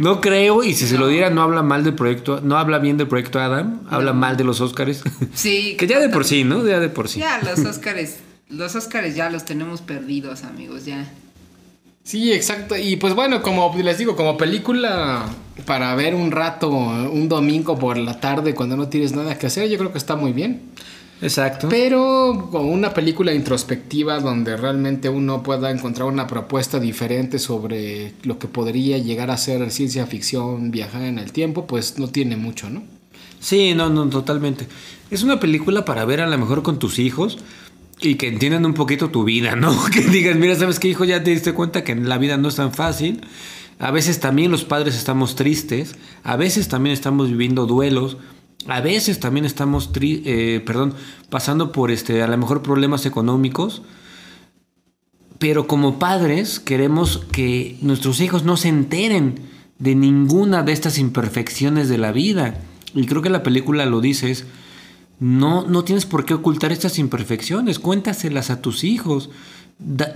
[0.00, 2.96] no creo, y si se lo diera, no habla mal del proyecto, no habla bien
[2.96, 5.02] del proyecto Adam, habla mal de los Óscares.
[5.32, 5.76] Sí.
[5.78, 6.66] que ya de por sí, ¿no?
[6.66, 7.20] Ya de por sí.
[7.20, 11.08] Ya los Óscares, los Óscares ya los tenemos perdidos, amigos, ya.
[12.04, 12.76] Sí, exacto.
[12.76, 15.24] Y pues bueno, como les digo, como película
[15.66, 19.68] para ver un rato, un domingo por la tarde cuando no tienes nada que hacer,
[19.68, 20.62] yo creo que está muy bien.
[21.20, 21.68] Exacto.
[21.68, 28.40] Pero como una película introspectiva donde realmente uno pueda encontrar una propuesta diferente sobre lo
[28.40, 32.68] que podría llegar a ser ciencia ficción, viajar en el tiempo, pues no tiene mucho,
[32.68, 32.82] ¿no?
[33.38, 34.66] Sí, no, no, totalmente.
[35.10, 37.38] Es una película para ver a lo mejor con tus hijos
[38.02, 39.76] y que entiendan un poquito tu vida, ¿no?
[39.92, 41.04] Que digan, mira, ¿sabes qué, hijo?
[41.04, 43.20] Ya te diste cuenta que la vida no es tan fácil.
[43.78, 48.16] A veces también los padres estamos tristes, a veces también estamos viviendo duelos,
[48.68, 50.94] a veces también estamos, eh, perdón,
[51.30, 53.82] pasando por este, a lo mejor problemas económicos.
[55.38, 59.40] Pero como padres queremos que nuestros hijos no se enteren
[59.80, 62.60] de ninguna de estas imperfecciones de la vida.
[62.94, 64.30] Y creo que la película lo dice,
[65.22, 69.30] no, no tienes por qué ocultar estas imperfecciones, cuéntaselas a tus hijos,
[69.78, 70.12] Da-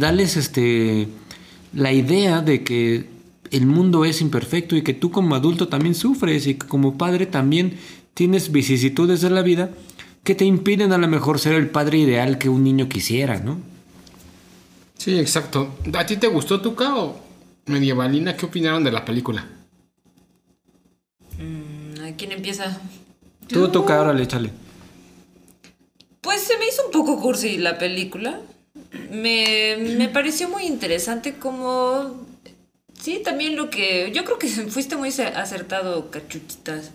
[0.00, 1.08] dales este,
[1.72, 3.06] la idea de que
[3.50, 7.24] el mundo es imperfecto y que tú como adulto también sufres y que como padre
[7.26, 7.76] también
[8.14, 9.70] tienes vicisitudes de la vida
[10.24, 13.58] que te impiden a lo mejor ser el padre ideal que un niño quisiera, ¿no?
[14.98, 15.74] Sí, exacto.
[15.94, 17.18] ¿A ti te gustó Tuca o
[17.66, 18.36] Medievalina?
[18.36, 19.46] ¿Qué opinaron de la película?
[21.38, 22.80] Mm, ¿A quién empieza?
[23.48, 24.50] Tú toca, órale, échale.
[26.20, 28.40] Pues se me hizo un poco cursi la película.
[29.10, 32.26] Me, me pareció muy interesante como...
[33.00, 34.10] Sí, también lo que...
[34.14, 36.90] Yo creo que fuiste muy acertado, cachuchitas.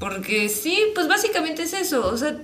[0.00, 2.06] Porque sí, pues básicamente es eso.
[2.08, 2.36] O sea,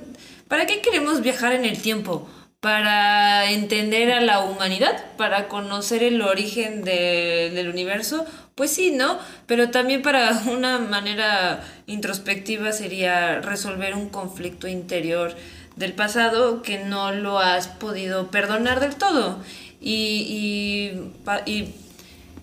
[0.48, 2.28] ¿para qué queremos viajar en el tiempo?
[2.61, 5.05] ¿Para entender a la humanidad?
[5.16, 8.24] ¿Para conocer el origen de- del universo?
[8.54, 9.18] Pues sí, ¿no?
[9.46, 15.34] Pero también para una manera introspectiva sería resolver un conflicto interior
[15.76, 19.38] del pasado que no lo has podido perdonar del todo.
[19.80, 20.92] Y,
[21.46, 21.74] y,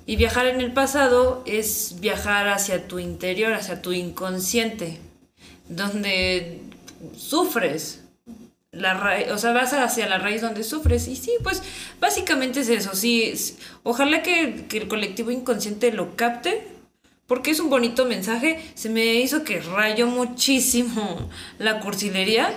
[0.05, 4.99] y viajar en el pasado es viajar hacia tu interior, hacia tu inconsciente,
[5.67, 6.61] donde
[7.15, 8.01] sufres.
[8.71, 11.07] La ra- o sea, vas hacia la raíz donde sufres.
[11.07, 11.63] Y sí, pues
[11.99, 12.93] básicamente es eso.
[12.95, 16.67] Sí, es- ojalá que, que el colectivo inconsciente lo capte,
[17.27, 18.59] porque es un bonito mensaje.
[18.75, 21.29] Se me hizo que rayó muchísimo
[21.59, 22.53] la cursilería.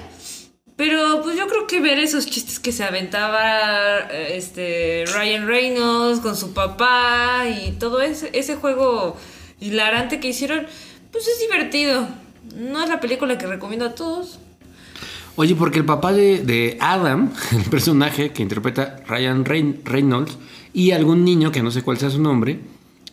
[0.76, 6.34] Pero pues yo creo que ver esos chistes que se aventaba este Ryan Reynolds con
[6.34, 9.16] su papá y todo ese, ese juego
[9.60, 10.66] hilarante que hicieron,
[11.12, 12.08] pues es divertido.
[12.56, 14.38] No es la película que recomiendo a todos.
[15.36, 20.36] Oye, porque el papá de, de Adam, el personaje que interpreta Ryan Reyn- Reynolds,
[20.74, 22.60] y algún niño, que no sé cuál sea su nombre,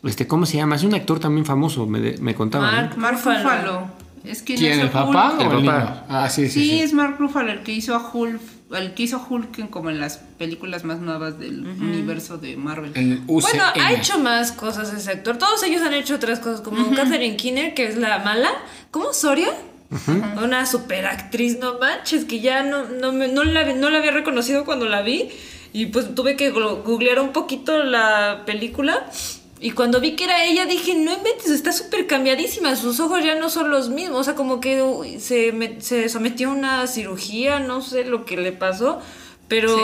[0.03, 0.75] este, ¿cómo se llama?
[0.75, 2.73] Es un actor también famoso, me, de- me contaban.
[2.73, 2.81] ¿no?
[2.97, 3.99] Mark Mark Ruffalo.
[4.23, 4.79] Es quien ¿Quién?
[4.81, 5.39] ¿El papá Hulk.
[5.39, 5.79] o El el, papá.
[5.79, 6.03] niño?
[6.09, 6.59] Ah, sí, sí.
[6.61, 6.79] Sí, sí.
[6.81, 8.41] es Mark Ruffalo el que hizo a Hulk,
[8.75, 12.91] el que hizo Hulk en- como en las películas más nuevas del universo de Marvel.
[12.95, 13.19] El.
[13.27, 15.37] Bueno, ha hecho más cosas ese actor.
[15.37, 18.49] Todos ellos han hecho otras cosas, como Catherine Keener, que es la mala.
[18.91, 19.13] ¿Cómo?
[19.13, 19.49] ¿Soria?
[20.43, 24.11] Una super actriz, no manches, que ya no, no, me- no, la, no la había
[24.11, 25.29] reconocido cuando la vi.
[25.73, 29.05] Y pues tuve que googlear un poquito la película.
[29.61, 32.75] Y cuando vi que era ella, dije, no inventes, está súper cambiadísima.
[32.75, 34.19] Sus ojos ya no son los mismos.
[34.19, 38.25] O sea, como que uy, se, me- se sometió a una cirugía, no sé lo
[38.25, 38.99] que le pasó.
[39.47, 39.75] Pero,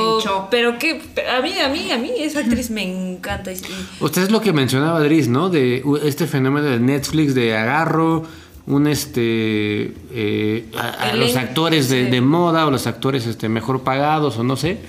[0.52, 1.02] pero que
[1.36, 3.52] a mí, a mí, a mí esa actriz me encanta.
[4.00, 5.50] Usted es lo que mencionaba Dries, ¿no?
[5.50, 8.26] De uh, este fenómeno de Netflix de agarro
[8.68, 14.44] un este eh, a, los actores de, moda o los actores este mejor pagados o
[14.44, 14.80] no sé.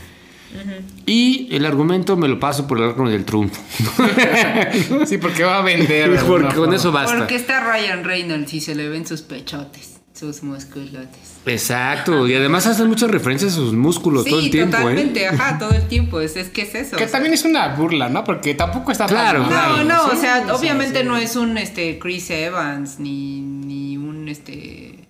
[1.04, 3.60] Y el argumento me lo paso por el arco del trunfo.
[5.06, 6.10] Sí, porque va a vender.
[6.18, 7.18] de Porque con eso basta.
[7.18, 11.08] Porque está Ryan Reynolds y se le ven sus pechotes, sus musculotes.
[11.44, 12.26] Exacto.
[12.26, 15.28] Y además hacen muchas referencias a sus músculos todo el tiempo, totalmente, ¿eh?
[15.32, 16.20] ajá, todo el tiempo.
[16.20, 16.96] Es, es que es eso.
[16.96, 17.12] Que o sea.
[17.12, 18.24] también es una burla, ¿no?
[18.24, 19.50] Porque tampoco está Claro, tan.
[19.50, 19.88] No, mal.
[19.88, 21.06] no, Sí, o sea, sí, obviamente sí.
[21.06, 25.00] no es un este Chris Evans ni, ni un este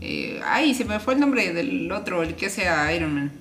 [0.00, 3.32] eh, ay, se me fue el nombre del otro, el que hace a Iron Man.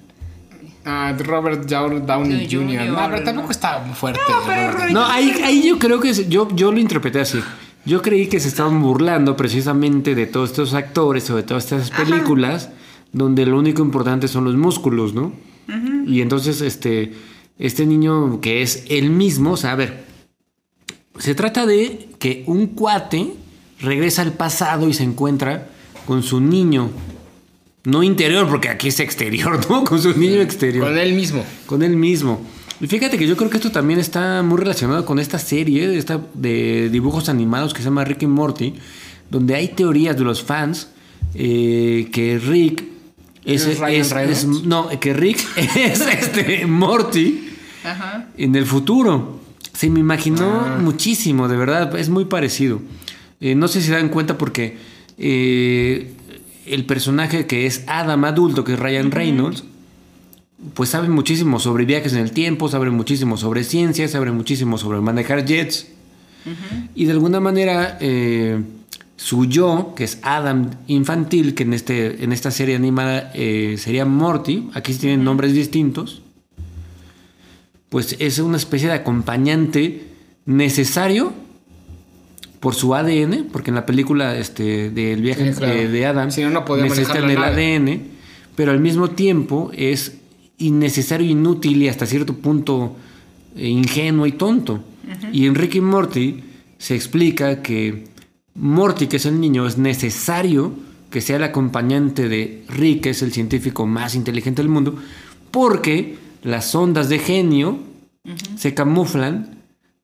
[0.83, 2.59] Ah, Robert Dow- Downey Jr.
[2.61, 3.51] Junior, No, pero tampoco no.
[3.51, 4.19] está fuerte.
[4.27, 4.91] No, pero Robert.
[4.91, 7.39] No, ahí, ahí yo creo que yo, yo lo interpreté así.
[7.85, 11.89] Yo creí que se estaban burlando precisamente de todos estos actores o de todas estas
[11.89, 12.69] películas
[13.11, 15.33] donde lo único importante son los músculos, ¿no?
[16.05, 17.13] Y entonces este,
[17.57, 20.03] este niño que es él mismo, o sea, a ver,
[21.17, 23.33] se trata de que un cuate
[23.79, 25.69] regresa al pasado y se encuentra
[26.05, 26.89] con su niño,
[27.83, 29.83] no interior, porque aquí es exterior, ¿no?
[29.85, 31.43] Con su niño exterior Con él mismo.
[31.65, 32.41] con él mismo.
[32.81, 35.97] Y fíjate que yo creo que esto también está muy relacionado con esta serie de,
[35.97, 38.73] esta, de dibujos animados que se llama Rick y Morty,
[39.29, 40.89] donde hay teorías de los fans
[41.35, 42.83] eh, que Rick
[43.45, 44.39] es, ¿Es Ryan es- Reynolds?
[44.39, 45.39] es- no, que Rick
[45.75, 47.49] es este Morty
[47.83, 48.29] Ajá.
[48.37, 49.39] en el futuro.
[49.73, 50.77] Se me imaginó Ah.
[50.81, 52.81] muchísimo, de verdad, es muy parecido.
[53.39, 54.77] Eh, no sé si se dan cuenta porque
[55.17, 56.11] eh,
[56.65, 59.63] el personaje que es Adam adulto, que es Ryan Reynolds,
[60.73, 65.01] pues sabe muchísimo sobre viajes en el tiempo, sabe muchísimo sobre ciencia, sabe muchísimo sobre
[65.01, 65.87] manejar jets.
[66.95, 68.59] Y de alguna manera eh,
[69.15, 74.05] su yo, que es Adam infantil, que en, este, en esta serie animada eh, sería
[74.05, 76.23] Morty, aquí sí tienen nombres distintos,
[77.89, 80.07] pues es una especie de acompañante
[80.45, 81.33] necesario
[82.59, 85.73] por su ADN, porque en la película este, del viaje Sí, claro.
[85.73, 87.37] eh, de Adam Si no, necesitan el.
[87.37, 88.01] ADN,
[88.55, 90.20] pero al mismo tiempo es
[90.61, 92.95] innecesario, inútil y hasta cierto punto
[93.55, 94.83] eh, ingenuo y tonto.
[95.33, 96.43] Y en Rick y Morty
[96.77, 98.05] se explica que
[98.55, 100.73] Morty, que es el niño, es necesario
[101.09, 104.95] que sea el acompañante de Rick, que es el científico más inteligente del mundo,
[105.51, 107.79] porque las ondas de genio
[108.55, 109.57] se camuflan.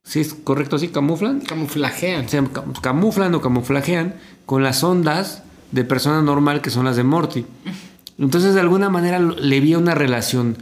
[0.03, 0.88] ¿Sí es correcto así?
[0.89, 1.41] ¿Camuflan?
[1.41, 2.28] Camuflajean.
[2.30, 7.03] se cam- camuflan o camuflajean con las ondas de persona normal que son las de
[7.03, 7.45] Morty.
[8.20, 10.57] Entonces, de alguna manera le vi una relación.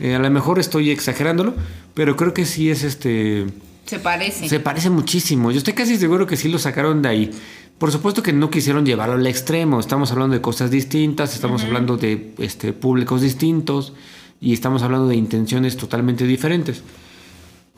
[0.00, 1.54] Eh, a lo mejor estoy exagerándolo,
[1.94, 3.46] pero creo que sí es este.
[3.86, 4.48] Se parece.
[4.48, 5.52] Se parece muchísimo.
[5.52, 7.30] Yo estoy casi seguro que sí lo sacaron de ahí.
[7.78, 9.78] Por supuesto que no quisieron llevarlo al extremo.
[9.78, 13.92] Estamos hablando de cosas distintas, estamos hablando de este, públicos distintos
[14.40, 16.82] y estamos hablando de intenciones totalmente diferentes.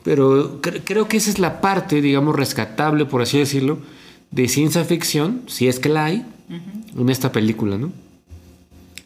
[0.03, 3.79] Pero cre- creo que esa es la parte, digamos, rescatable, por así decirlo,
[4.31, 6.25] de ciencia ficción, si es que la hay,
[6.97, 7.91] en esta película, ¿no?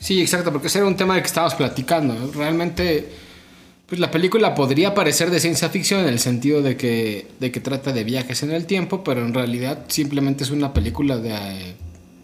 [0.04, 2.14] Sí, exacto, porque ese era un tema del que estábamos platicando.
[2.14, 2.30] ¿no?
[2.34, 3.08] Realmente,
[3.88, 7.62] pues la película podría parecer de ciencia ficción en el sentido de que, de que
[7.62, 11.76] trata de viajes en el tiempo, pero en realidad simplemente es una película de...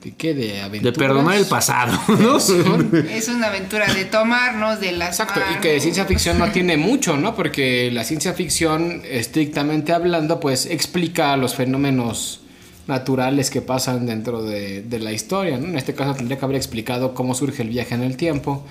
[0.04, 0.34] ¿De qué?
[0.34, 0.98] De De aventuras.
[0.98, 2.38] perdonar el pasado, ¿no?
[2.38, 5.62] Es una aventura de tomarnos de las Exacto, y manos.
[5.62, 7.34] que de ciencia ficción no tiene mucho, ¿no?
[7.36, 12.39] Porque la ciencia ficción, estrictamente hablando, pues explica los fenómenos
[12.90, 15.68] naturales que pasan dentro de, de la historia, ¿no?
[15.68, 18.66] En este caso tendría que haber explicado cómo surge el viaje en el tiempo.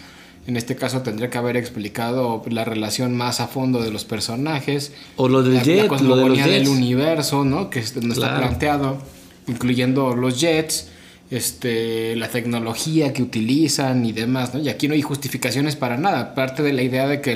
[0.47, 4.93] En este caso tendría que haber explicado la relación más a fondo de los personajes.
[5.16, 6.69] O lo del la, jet, la lo de los del jets.
[6.69, 7.71] universo, ¿no?
[7.71, 8.39] Que no está Claro.
[8.39, 8.99] planteado,
[9.47, 10.89] incluyendo los jets,
[11.31, 14.61] este, la tecnología que utilizan y demás, ¿no?
[14.61, 16.35] Y aquí no hay justificaciones para nada.
[16.35, 17.33] Parte de la idea de que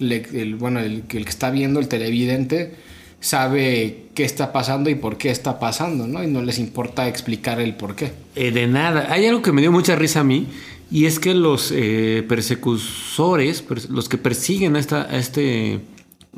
[0.00, 2.74] el, bueno, el que está viendo, el televidente,
[3.22, 6.22] sabe qué está pasando y por qué está pasando, ¿no?
[6.22, 8.12] Y no les importa explicar el por qué.
[8.34, 9.06] Eh, de nada.
[9.10, 10.48] Hay algo que me dio mucha risa a mí
[10.90, 15.80] y es que los eh, persecutores, pers- los que persiguen a, esta, a este,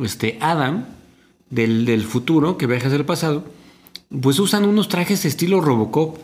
[0.00, 0.84] este Adam
[1.50, 3.44] del, del futuro que viaja hacia el pasado,
[4.20, 6.18] pues usan unos trajes estilo Robocop.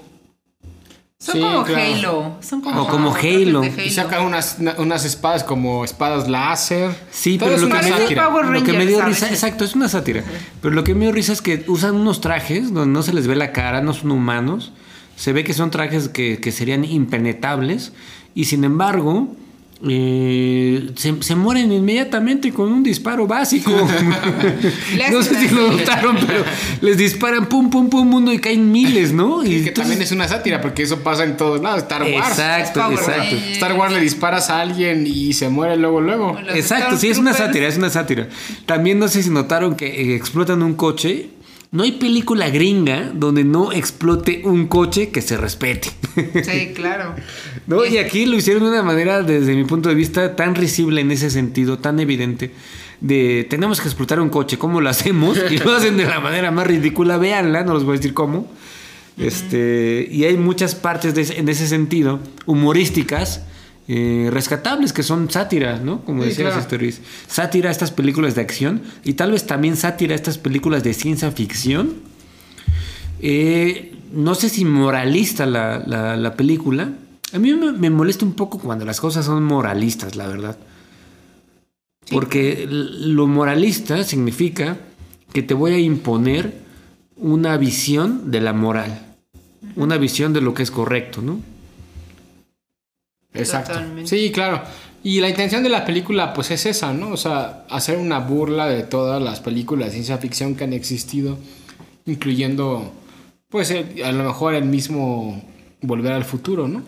[1.22, 1.82] Son Sí, como claro.
[1.94, 2.36] Halo.
[2.40, 3.62] Son como, O como Halo.
[3.84, 6.92] Y sacan unas, na- unas espadas como espadas láser.
[7.10, 8.26] Sí, Todo pero lo que, sátira.
[8.30, 10.24] Power lo que me dio risa, exacto, es una sátira.
[10.62, 13.26] Pero lo que me dio risa es que usan unos trajes donde no se les
[13.26, 14.72] ve la cara, no son humanos.
[15.16, 17.92] Se ve que son trajes que, que serían impenetrables.
[18.34, 19.28] Y sin embargo,
[19.88, 23.70] eh, se, se mueren inmediatamente con un disparo básico.
[25.10, 26.44] No sé si lo notaron, pero
[26.80, 29.42] les disparan pum, pum, pum, mundo y caen miles, ¿no?
[29.44, 31.82] Y Y que entonces- también es una sátira, porque eso pasa en todos lados.
[31.82, 32.28] Star Wars.
[32.28, 33.36] Exacto, Power exacto.
[33.52, 36.38] Star Wars le disparas a alguien y se muere luego, luego.
[36.54, 38.28] Exacto, sí, es una sátira, es una sátira.
[38.66, 41.30] También no sé si notaron que eh, explotan un coche.
[41.72, 45.88] No hay película gringa donde no explote un coche que se respete.
[46.42, 47.14] Sí, claro.
[47.68, 47.84] ¿No?
[47.84, 51.12] Y aquí lo hicieron de una manera, desde mi punto de vista, tan risible en
[51.12, 52.50] ese sentido, tan evidente.
[53.00, 55.38] De tenemos que explotar un coche, ¿cómo lo hacemos?
[55.50, 58.50] Y lo hacen de la manera más ridícula, véanla, no les voy a decir cómo.
[59.16, 63.44] Este, y hay muchas partes de en ese sentido, humorísticas,
[63.92, 66.04] eh, rescatables, que son sátira, ¿no?
[66.04, 66.60] Como Sí, decías, claro.
[67.26, 70.94] Sátira a estas películas de acción y tal vez también sátira a estas películas de
[70.94, 71.94] ciencia ficción.
[73.20, 76.92] Eh, no sé si moralista la, la- la película.
[77.32, 80.56] A mí me, me molesta un poco cuando las cosas son moralistas, la verdad.
[82.10, 84.76] Porque lo moralista significa
[85.32, 86.54] que te voy a imponer
[87.16, 89.06] una visión de la moral.
[89.76, 91.38] Una visión de lo que es correcto, ¿no?
[93.34, 93.72] Exacto.
[93.72, 94.08] Totalmente.
[94.10, 94.62] Sí, claro.
[95.02, 97.08] Y la intención de la película, pues es esa, ¿no?
[97.10, 101.38] O sea, hacer una burla de todas las películas de ciencia ficción que han existido,
[102.06, 102.92] incluyendo,
[103.48, 105.42] pues, el- a lo mejor el mismo
[105.82, 106.82] Volver al Futuro, ¿no?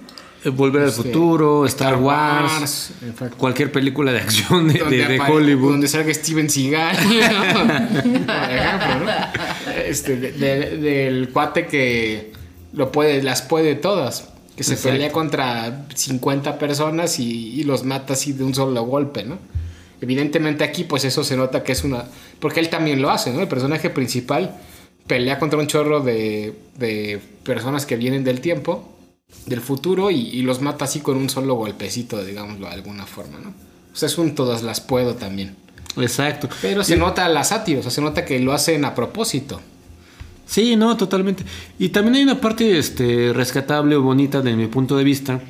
[0.45, 2.93] Eh, Volver Este, al futuro, Star, Wars,
[3.39, 5.71] cualquier película de acción de, Donde de- Hollywood.
[5.71, 6.97] Donde salga Steven Seagal.
[7.07, 8.03] ¿no?
[8.27, 9.73] Por ejemplo, ¿no?
[9.87, 12.33] Este, de- de- del cuate que
[12.73, 14.29] lo puede, las puede todas.
[14.57, 14.93] Que se Exacto.
[14.93, 19.39] pelea contra 50 personas y, y los mata así de un solo golpe, ¿no?
[20.01, 22.05] Evidentemente aquí pues eso se nota que es una...
[22.41, 23.41] Porque él también lo hace, ¿no?
[23.41, 24.57] El personaje principal
[25.07, 28.89] pelea contra un chorro de, de personas que vienen del tiempo,
[29.47, 33.39] del futuro, y, y los mata así con un solo golpecito, digámoslo de alguna forma,
[33.39, 33.51] ¿no?
[33.93, 35.57] O sea, es un todas las puedo también.
[35.97, 36.49] Exacto.
[36.63, 39.61] Pero se nota la sátira, o sea, se nota que lo hacen a propósito.
[40.47, 41.45] Sí, no, totalmente.
[41.79, 45.41] Y también hay una parte este, rescatable o bonita de mi punto de vista.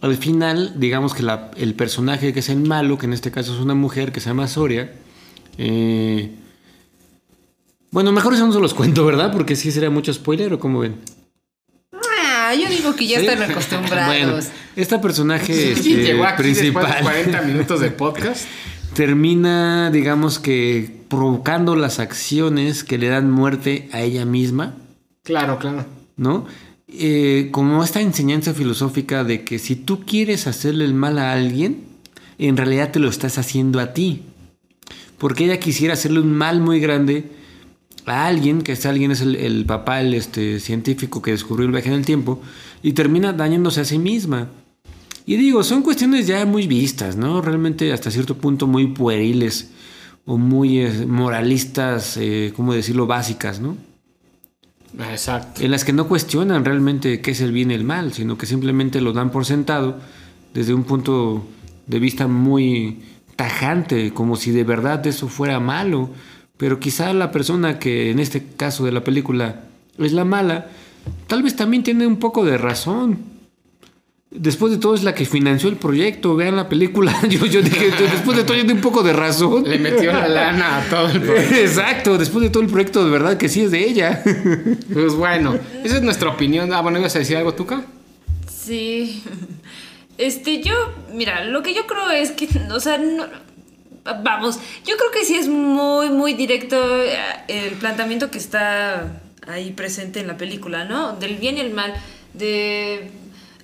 [0.00, 3.54] Al final, digamos que la- el personaje que es el malo, que en este caso
[3.54, 4.92] es una mujer que se llama Soria,
[5.58, 6.30] eh,
[7.90, 9.32] bueno, mejor eso no se los cuento, ¿verdad?
[9.32, 10.96] Porque sí sería mucho spoiler o como ven.
[11.92, 13.26] Ah, yo digo que ya ¿Sí?
[13.26, 14.06] están acostumbrados.
[14.26, 14.38] Bueno,
[14.76, 18.46] este personaje este, Llegó aquí después de principal 40 minutos de podcast.
[18.98, 24.74] termina, digamos que, provocando las acciones que le dan muerte a ella misma.
[25.22, 25.86] Claro, claro.
[26.16, 26.46] ¿no?
[26.88, 31.84] Eh, como esta enseñanza filosófica de que si tú quieres hacerle el mal a alguien,
[32.38, 34.22] en realidad te lo estás haciendo a ti.
[35.16, 37.30] Porque ella quisiera hacerle un mal muy grande
[38.04, 41.72] a alguien, que este alguien es el, el papá, el este, científico que descubrió el
[41.72, 42.42] viaje en el tiempo,
[42.82, 44.48] y termina dañándose a sí misma.
[45.28, 47.42] Y digo, son cuestiones ya muy vistas, ¿no?
[47.42, 49.72] Realmente hasta cierto punto muy pueriles
[50.24, 53.76] o muy eh, moralistas, eh, ¿cómo decirlo?, básicas, ¿no?
[54.98, 55.62] Exacto.
[55.62, 58.46] en las que no cuestionan realmente qué es el bien y el mal, sino que
[58.46, 59.98] simplemente lo dan por sentado
[60.54, 61.46] desde un punto
[61.86, 63.02] de vista muy
[63.36, 66.08] tajante, como si de verdad eso fuera malo.
[66.56, 69.64] Pero quizá la persona que en este caso de la película
[69.98, 70.68] es la mala,
[71.26, 73.37] tal vez también tiene un poco de razón.
[74.30, 76.36] Después de todo es la que financió el proyecto.
[76.36, 77.18] Vean la película.
[77.28, 79.64] Yo, yo dije, después de todo tiene un poco de razón.
[79.64, 81.54] Le metió la lana a todo el proyecto.
[81.56, 84.22] Exacto, después de todo el proyecto, de verdad que sí es de ella.
[84.92, 86.72] Pues bueno, esa es nuestra opinión.
[86.72, 87.84] Ah, bueno, ¿ibas a decir algo, Tuca?
[88.48, 89.22] Sí.
[90.18, 90.74] Este, yo,
[91.12, 93.24] mira, lo que yo creo es que, o sea, no,
[94.22, 97.16] vamos, yo creo que sí es muy, muy directo eh,
[97.48, 101.14] el planteamiento que está ahí presente en la película, ¿no?
[101.14, 101.94] Del bien y el mal,
[102.34, 103.10] de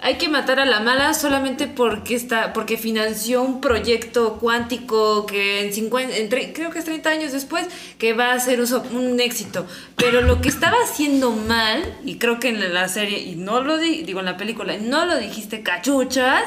[0.06, 5.64] hay que matar a la mala solamente porque está porque financió un proyecto cuántico que
[5.66, 7.66] en 50 en tre- creo que es 30 años después
[7.98, 8.60] que va a ser
[8.92, 9.66] un éxito.
[9.96, 13.78] Pero lo que estaba haciendo mal y creo que en la serie y no lo
[13.78, 16.42] di- digo en la película no lo dijiste cachuchas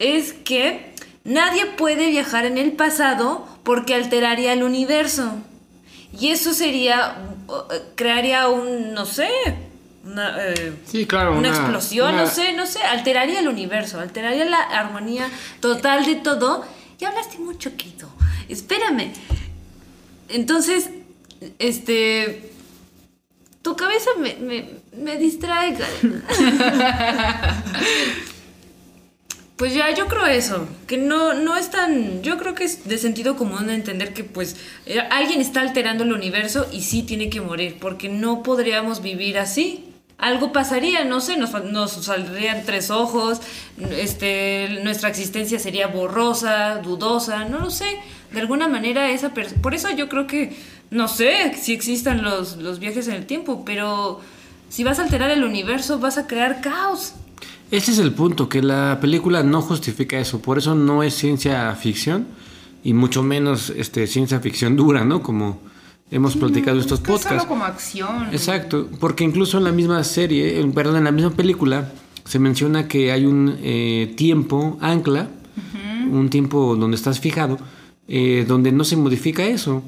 [0.00, 0.92] es que
[1.24, 5.34] nadie puede viajar en el pasado porque alteraría el universo.
[6.20, 7.16] Y eso sería
[7.46, 9.30] uh, crearía un no sé
[10.04, 11.30] una, eh, Sí, claro.
[11.32, 15.28] una, una- explosión, una- no sé, no sé, alteraría el universo, alteraría la armonía
[15.60, 16.64] total de todo.
[16.98, 18.08] Ya hablaste mucho, Quito.
[18.48, 19.12] Espérame.
[20.28, 20.90] Entonces,
[21.58, 22.50] este.
[23.62, 25.76] Tu cabeza me, me, me distrae.
[29.56, 32.98] Pues ya, yo creo eso, que no, no es tan, yo creo que es de
[32.98, 37.40] sentido común entender que pues eh, alguien está alterando el universo y sí tiene que
[37.40, 39.91] morir, porque no podríamos vivir así.
[40.22, 41.50] Algo pasaría, no sé, nos,
[41.90, 43.40] saldrían tres ojos,
[43.90, 47.98] este, nuestra existencia sería borrosa, dudosa, no lo sé.
[48.32, 50.56] De alguna manera esa por eso yo creo que,
[50.92, 54.20] no sé si existan los, los viajes en el tiempo, pero
[54.68, 57.14] si vas a alterar el universo vas a crear caos.
[57.72, 60.40] Ese es el punto, que la película no justifica eso.
[60.40, 62.28] Por eso no es ciencia ficción
[62.84, 65.20] y mucho menos este, ciencia ficción dura, ¿no?
[65.20, 65.58] Como
[66.12, 67.38] hemos platicado estos Es que podcasts.
[67.38, 68.28] solo como acción.
[68.32, 71.90] Exacto, porque incluso en la misma serie, perdón, en la misma película,
[72.24, 75.28] se menciona que hay un eh, tiempo ancla,
[76.10, 77.58] un tiempo donde estás fijado,
[78.06, 79.82] eh, donde no se modifica eso.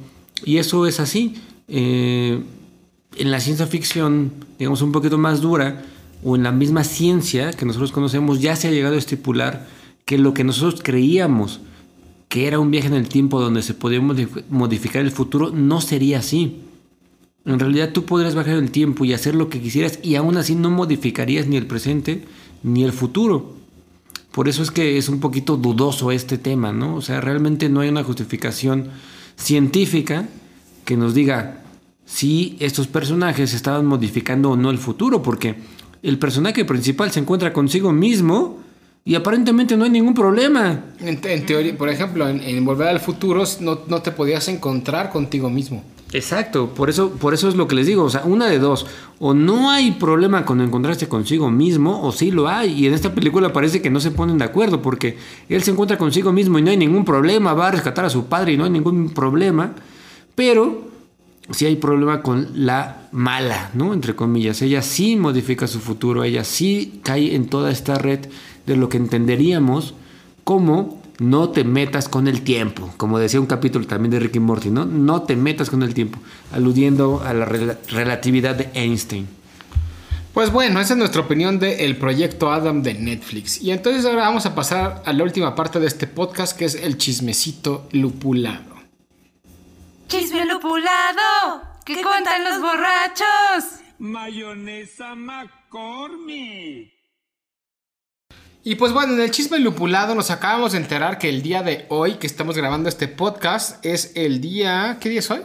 [0.44, 1.36] Y eso es así.
[1.68, 2.40] Eh,
[3.16, 5.82] en la ciencia ficción, digamos, un poquito más dura,
[6.24, 9.66] o en la misma ciencia que nosotros conocemos, ya se ha llegado a estipular
[10.06, 11.60] que lo que nosotros creíamos
[12.28, 15.80] que era un viaje en el tiempo donde se podía modif- modificar el futuro, no
[15.80, 16.60] sería así.
[17.44, 20.54] En realidad tú podrías bajar el tiempo y hacer lo que quisieras y aún así
[20.54, 22.24] no modificarías ni el presente
[22.62, 23.54] ni el futuro.
[24.32, 26.96] Por eso es que es un poquito dudoso este tema, ¿no?
[26.96, 28.88] O sea, realmente no hay una justificación
[29.36, 30.26] científica
[30.84, 31.62] que nos diga
[32.04, 35.54] si estos personajes estaban modificando o no el futuro, porque
[36.02, 38.58] el personaje principal se encuentra consigo mismo
[39.04, 40.84] y aparentemente no hay ningún problema.
[41.00, 45.10] En, en teoría, por ejemplo, en, en Volver al Futuro no, no te podías encontrar
[45.10, 45.84] contigo mismo.
[46.14, 48.86] Exacto, por eso, por eso es lo que les digo, o sea, una de dos,
[49.18, 53.12] o no hay problema con encontrarse consigo mismo, o sí lo hay, y en esta
[53.12, 56.62] película parece que no se ponen de acuerdo, porque él se encuentra consigo mismo y
[56.62, 59.74] no hay ningún problema, va a rescatar a su padre y no hay ningún problema,
[60.36, 60.84] pero
[61.50, 63.92] sí hay problema con la mala, ¿no?
[63.92, 68.20] Entre comillas, ella sí modifica su futuro, ella sí cae en toda esta red
[68.66, 69.94] de lo que entenderíamos
[70.44, 74.70] como no te metas con el tiempo, como decía un capítulo también de Ricky Morty,
[74.70, 74.84] ¿no?
[74.84, 76.18] No te metas con el tiempo,
[76.52, 79.28] aludiendo a la rela- relatividad de Einstein.
[80.32, 83.62] Pues bueno, esa es nuestra opinión del proyecto Adam de Netflix.
[83.62, 86.74] Y entonces ahora vamos a pasar a la última parte de este podcast, que es
[86.74, 88.74] el chismecito lupulado.
[90.08, 91.62] ¡Chisme lupulado!
[91.84, 93.78] ¿Qué cuentan los borrachos?
[94.00, 96.93] Mayonesa McCormick.
[98.66, 101.84] Y pues bueno, en el chisme lupulado nos acabamos de enterar que el día de
[101.90, 104.96] hoy que estamos grabando este podcast es el día...
[105.00, 105.42] ¿Qué día es hoy?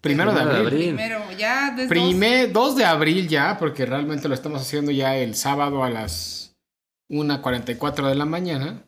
[0.00, 0.94] Primero de abril.
[0.94, 5.36] Primero, ya desde Primer 2 de abril ya, porque realmente lo estamos haciendo ya el
[5.36, 6.56] sábado a las
[7.10, 8.82] 1.44 de la mañana.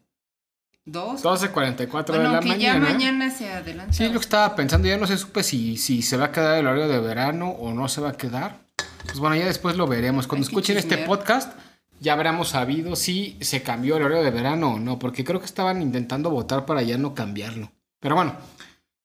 [0.84, 1.22] dos.
[1.22, 2.88] 12.44 de Bueno, la que mañana.
[2.88, 3.92] ya mañana se adelanta.
[3.92, 6.58] Sí, lo que estaba pensando, ya no se supe si, si se va a quedar
[6.58, 8.58] el horario de verano o no se va a quedar.
[9.04, 10.26] Pues bueno, ya después lo veremos.
[10.26, 11.52] Cuando Hay escuchen este podcast,
[12.01, 15.46] ya habremos sabido si se cambió el horario de verano o no, porque creo que
[15.46, 17.70] estaban intentando votar para ya no cambiarlo.
[18.01, 18.34] Pero bueno,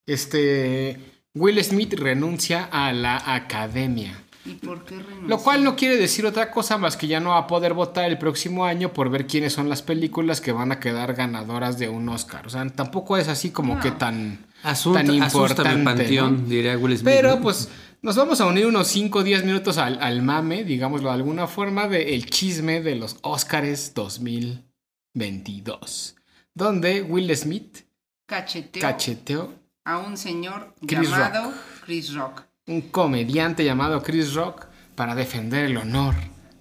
[0.05, 0.99] este
[1.33, 4.21] Will Smith renuncia a la academia.
[4.45, 5.27] ¿Y por qué renunció?
[5.27, 8.05] Lo cual no quiere decir otra cosa más que ya no va a poder votar
[8.05, 11.89] el próximo año por ver quiénes son las películas que van a quedar ganadoras de
[11.89, 12.45] un Oscar.
[12.45, 13.81] O sea, tampoco es así como No.
[13.81, 15.83] que tan, Asunta, tan importante.
[15.83, 16.47] panteón, ¿no?
[16.49, 17.11] diría Will Smith.
[17.13, 17.69] Pero pues
[18.05, 21.47] nos vamos a unir unos 5 o 10 minutos al, al mame, digámoslo de alguna
[21.47, 26.15] forma, del chisme de los Oscars 2022.
[26.53, 27.79] Donde Will Smith
[28.27, 31.51] Cacheteó cacheteó a un señor Chris llamado
[31.83, 32.43] Chris Rock.
[32.67, 36.13] un comediante llamado Chris Rock para defender el honor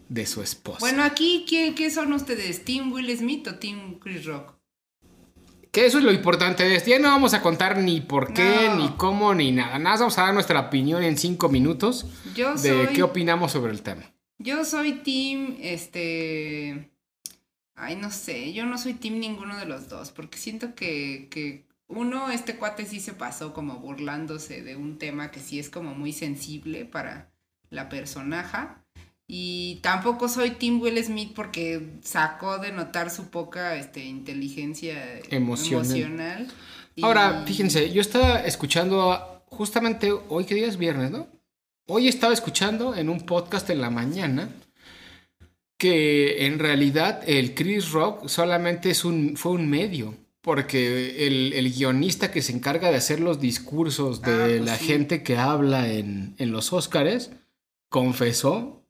[0.09, 0.79] de su esposa.
[0.81, 2.65] Bueno, aquí, ¿qué, qué son ustedes?
[2.65, 4.55] ¿Team Will Smith o Team Chris Rock?
[5.75, 6.89] Que eso es lo importante de esto.
[6.91, 8.77] Ya no vamos a contar ni por qué, No.
[8.77, 9.79] ni cómo, ni nada.
[9.79, 13.53] Nada más vamos a dar nuestra opinión en cinco minutos Yo de soy, qué opinamos
[13.53, 14.03] sobre el tema.
[14.39, 16.91] yo soy Team, este...
[17.75, 21.67] Ay, no sé, yo no soy Team ninguno de los dos, porque siento que, que
[21.89, 25.93] uno, este cuate sí se pasó como burlándose de un tema que sí es como
[25.95, 27.33] muy sensible para
[27.71, 28.84] la personaja.
[29.27, 35.87] Y tampoco soy Team Will Smith porque sacó de notar su poca este, inteligencia Emocional.
[35.87, 36.49] emocional.
[36.95, 41.27] y- Ahora, fíjense, yo estaba escuchando justamente hoy, que día es viernes, ¿no?
[41.87, 44.51] Hoy estaba escuchando en un podcast en la mañana
[45.79, 50.15] que en realidad el Chris Rock solamente es un, fue un medio.
[50.41, 54.77] Porque el, el guionista que se encarga de hacer los discursos de Ah, pues la
[54.77, 54.85] sí.
[54.87, 57.31] gente que habla en, en los Óscares
[57.89, 58.84] confesó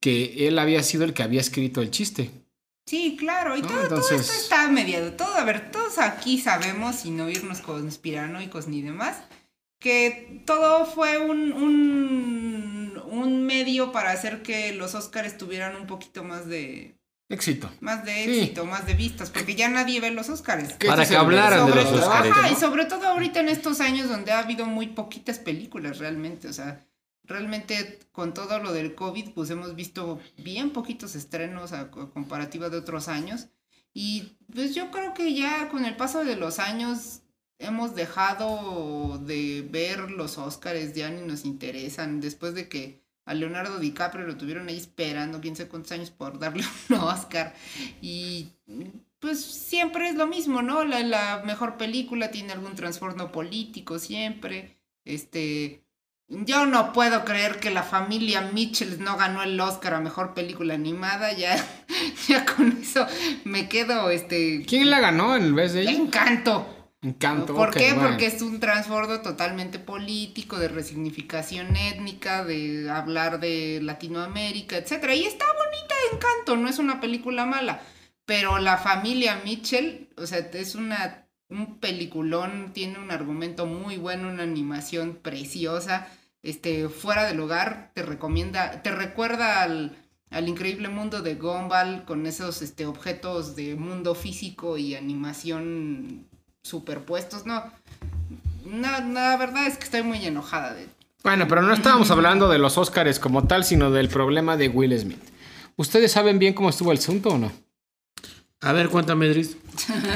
[0.00, 2.30] que él había sido el que había escrito el chiste.
[2.86, 5.12] Sí, claro, y No, todo, todo entonces- esto está mediado.
[5.12, 9.16] Todo, a ver, todos aquí sabemos, sin no irnos conspiranoicos ni demás,
[9.78, 16.24] que todo fue un, un, un medio para hacer que los Oscars tuvieran un poquito
[16.24, 16.96] más de
[17.28, 17.70] Éxito.
[17.80, 18.40] más de Sí.
[18.40, 20.72] éxito, más de vistas, porque ya nadie ve los Oscars.
[20.74, 22.52] Que Para que hablaran de los Óscares, Ajá, ¿no?
[22.52, 26.52] y sobre todo ahorita en estos años donde ha habido muy poquitas películas realmente, o
[26.52, 26.84] sea,
[27.30, 32.68] realmente con todo lo del COVID, pues hemos visto bien poquitos estrenos a co- comparativa
[32.70, 33.48] de otros años.
[33.92, 37.22] Y pues yo creo que ya con el paso de los años
[37.58, 43.78] hemos dejado de ver los Óscares, ya ni nos interesan, después de que a Leonardo
[43.78, 47.54] DiCaprio lo tuvieron ahí esperando quién sabe cuántos años por darle un Oscar.
[48.00, 48.52] Y
[49.18, 50.84] pues siempre es lo mismo, ¿no?
[50.84, 54.78] La, la mejor película tiene algún trastorno político siempre.
[55.04, 55.84] Este.
[56.30, 60.74] Yo no puedo creer que la familia Mitchell no ganó el Oscar a mejor película
[60.74, 61.32] animada.
[61.32, 61.56] Ya,
[62.28, 63.04] ya con eso
[63.42, 64.64] me quedo, este.
[64.64, 65.90] ¿Quién la ganó en vez de ella?
[65.90, 66.92] Encanto.
[67.02, 67.54] Encanto.
[67.54, 67.94] ¿Por qué?
[67.94, 68.10] bueno.
[68.10, 75.16] Porque es un transbordo totalmente político, de resignificación étnica, de hablar de Latinoamérica, etcétera.
[75.16, 77.80] Y está bonita Encanto, no es una película mala.
[78.24, 84.28] Pero la familia Mitchell, o sea, es una un peliculón, tiene un argumento muy bueno,
[84.28, 86.06] una animación preciosa.
[86.42, 89.96] Este, fuera del hogar, te recomienda, te recuerda al,
[90.30, 96.26] al increíble mundo de Gumball con esos este, objetos de mundo físico y animación
[96.62, 97.64] superpuestos, no.
[98.64, 100.86] No, no, la verdad es que estoy muy enojada de
[101.22, 104.98] Bueno, pero no estábamos hablando de los Óscares como tal, sino del problema de Will
[104.98, 105.22] Smith.
[105.76, 107.52] ¿Ustedes saben bien cómo estuvo el asunto o no?
[108.60, 109.56] A ver, cuéntame, Dris.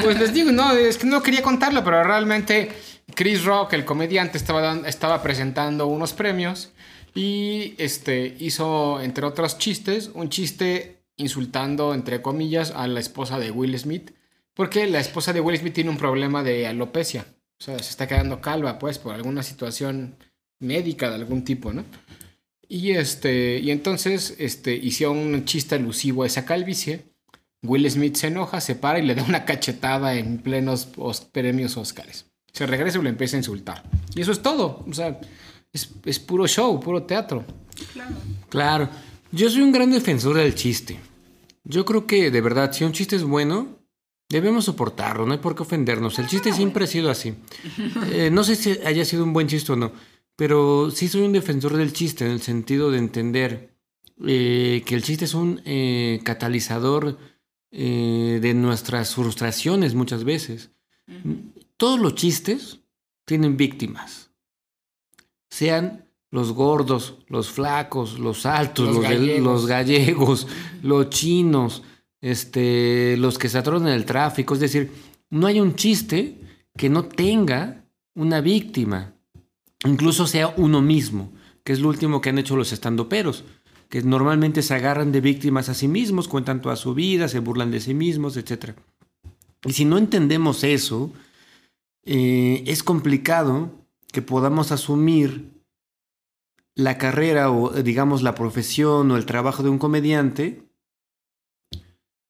[0.02, 2.70] Pues les digo, no, es que no quería contarlo, pero realmente
[3.14, 6.70] Chris Rock, el comediante, estaba, presentando unos premios
[7.14, 13.50] y este, hizo, entre otros chistes, un chiste insultando, entre comillas, a la esposa de
[13.50, 14.10] Will Smith,
[14.54, 17.26] porque la esposa de Will Smith tiene un problema de alopecia.
[17.60, 20.16] O sea, se está quedando calva, pues, por alguna situación
[20.58, 21.84] médica de algún tipo, ¿no?
[22.68, 27.04] Y este, entonces, este, un chiste alusivo a esa calvicie.
[27.62, 31.76] Will Smith se enoja, se para y le da una cachetada en plenos os- premios
[31.76, 32.26] Óscares.
[32.54, 33.82] Se regresa y lo empieza a insultar.
[34.14, 34.84] Y eso es todo.
[34.88, 35.20] O sea,
[35.72, 37.44] es, es puro show, puro teatro.
[38.48, 38.88] Claro,
[39.32, 40.98] yo soy un gran defensor del chiste.
[41.64, 43.84] Yo creo que, de verdad, si un chiste es bueno,
[44.28, 46.18] debemos soportarlo, no hay por qué ofendernos.
[46.18, 47.34] El chiste siempre ha sido así.
[48.12, 49.92] Eh, no sé si haya sido un buen chiste o no,
[50.36, 53.74] pero sí soy un defensor del chiste en el sentido de entender
[54.24, 57.18] eh, que el chiste es un eh, catalizador
[57.72, 60.70] de nuestras frustraciones muchas veces.
[61.76, 62.80] Todos los chistes
[63.24, 64.30] tienen víctimas.
[65.50, 68.94] Sean los gordos, los flacos, los altos,
[69.40, 70.48] Los gallegos,
[70.82, 71.82] los chinos,
[72.20, 74.54] este, los que se atoran en el tráfico.
[74.54, 74.90] Es decir,
[75.30, 76.40] no hay un chiste
[76.76, 79.14] que no tenga una víctima.
[79.84, 83.44] Incluso sea uno mismo, que es lo último que han hecho los estandoperos,
[83.88, 87.70] que normalmente se agarran de víctimas a sí mismos, cuentan toda su vida, se burlan
[87.70, 88.72] de sí mismos, etc.
[89.64, 91.12] Y si no entendemos eso,
[92.06, 93.70] eh, es complicado
[94.12, 95.52] que podamos asumir
[96.74, 100.62] la carrera o digamos la profesión o el trabajo de un comediante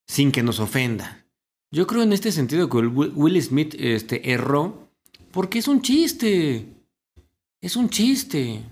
[0.06, 1.26] sin que nos ofenda.
[1.70, 4.90] Yo creo en este sentido que Will Smith este, erró
[5.32, 6.68] porque es un chiste.
[7.60, 8.62] Es un chiste.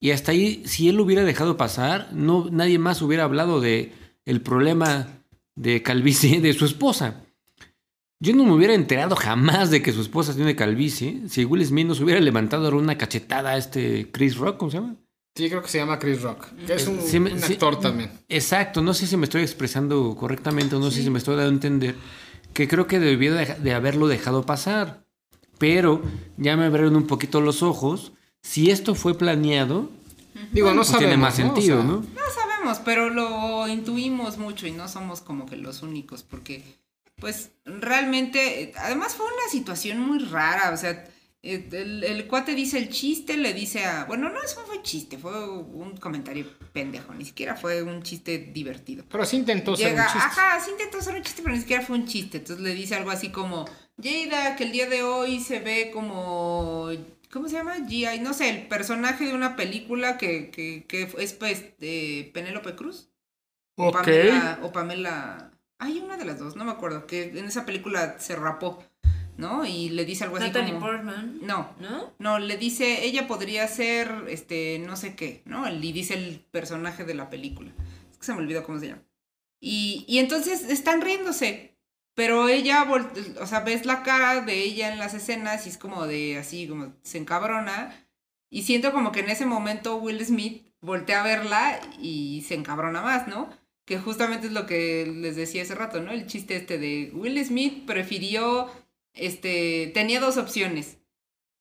[0.00, 3.92] Y hasta ahí, si él lo hubiera dejado pasar, no, nadie más hubiera hablado de
[4.24, 5.08] el problema
[5.56, 7.24] de calvicie de su esposa.
[8.20, 11.86] Yo no me hubiera enterado jamás de que su esposa tiene calvicie si Will Smith
[11.86, 14.96] nos hubiera levantado una cachetada a este Chris Rock, ¿cómo se llama?
[15.36, 16.46] Sí, creo que se llama Chris Rock.
[16.66, 18.10] Que es un, me- un sí, actor también.
[18.28, 21.50] Exacto, no sé si me estoy expresando correctamente o no sé si me estoy dando
[21.50, 21.94] a entender
[22.54, 25.04] que creo que debió de, de haberlo dejado pasar.
[25.58, 26.02] Pero
[26.36, 28.12] ya me abrieron un poquito los ojos.
[28.42, 29.90] Si esto fue planeado,
[30.52, 30.98] Digo, no pues sabemos.
[31.08, 31.44] tiene más ¿no?
[31.44, 31.96] O sentido, sea, ¿no?
[32.00, 36.64] No sabemos, pero lo intuimos mucho y no somos como que los únicos, porque
[37.20, 41.04] pues realmente, además fue una situación muy rara, o sea,
[41.42, 44.82] eh, el, el cuate dice el chiste, le dice a, bueno, no, eso no fue
[44.82, 49.04] chiste, fue un comentario pendejo, ni siquiera fue un chiste divertido.
[49.10, 50.40] Pero sí intentó ser Llega, un chiste.
[50.40, 52.38] ajá, sí intentó hacer un chiste, pero ni siquiera fue un chiste.
[52.38, 53.66] Entonces le dice algo así como,
[54.02, 56.88] Jada, que el día de hoy se ve como,
[57.30, 57.76] ¿cómo se llama?
[57.88, 62.74] G.I., no sé, el personaje de una película que, que, que es pues de Penélope
[62.74, 63.10] Cruz.
[63.76, 64.08] O Ok.
[64.08, 68.18] Pamela, o Pamela, hay una de las dos, no me acuerdo, que en esa película
[68.18, 68.82] se rapó,
[69.36, 69.64] ¿no?
[69.64, 70.86] Y le dice algo así Natalie como...
[70.86, 71.38] Portman.
[71.42, 72.12] No, ¿No?
[72.18, 75.68] no, le dice, ella podría ser, este, no sé qué, ¿no?
[75.70, 77.70] Y dice el personaje de la película.
[78.10, 79.02] Es que se me olvidó cómo se llama.
[79.60, 81.76] Y, y entonces están riéndose,
[82.14, 82.84] pero ella,
[83.40, 86.66] o sea, ves la cara de ella en las escenas y es como de, así,
[86.66, 87.94] como se encabrona.
[88.50, 93.02] Y siento como que en ese momento Will Smith voltea a verla y se encabrona
[93.02, 93.50] más, ¿no?
[93.88, 96.12] Que justamente es lo que les decía hace rato, ¿no?
[96.12, 98.70] El chiste este de Will Smith prefirió,
[99.14, 100.98] este, tenía dos opciones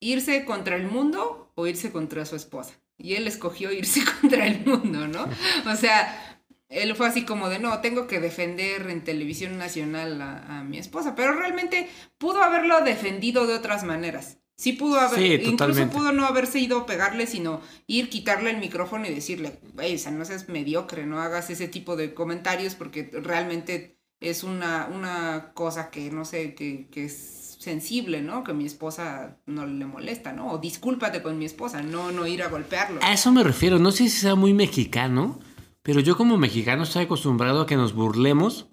[0.01, 2.73] irse contra el mundo o irse contra su esposa.
[2.97, 5.25] Y él escogió irse contra el mundo, ¿no?
[5.71, 10.59] O sea, él fue así como de, no, tengo que defender en televisión nacional a,
[10.59, 14.39] a mi esposa, pero realmente pudo haberlo defendido de otras maneras.
[14.57, 15.95] Sí pudo haber, Sí, incluso totalmente.
[15.95, 19.99] pudo no haberse ido a pegarle, sino ir, quitarle el micrófono y decirle, güey, o
[19.99, 25.51] sea, no seas mediocre, no hagas ese tipo de comentarios porque realmente es una, una
[25.53, 28.43] cosa que, no sé, que, que es sensible, ¿no?
[28.43, 30.51] Que mi esposa no le molesta, ¿no?
[30.51, 32.99] O discúlpate con mi esposa, no, no ir a golpearlo.
[33.03, 33.77] A eso me refiero.
[33.77, 35.39] No sé si sea muy mexicano,
[35.83, 38.69] pero yo como mexicano estoy acostumbrado a que nos burlemos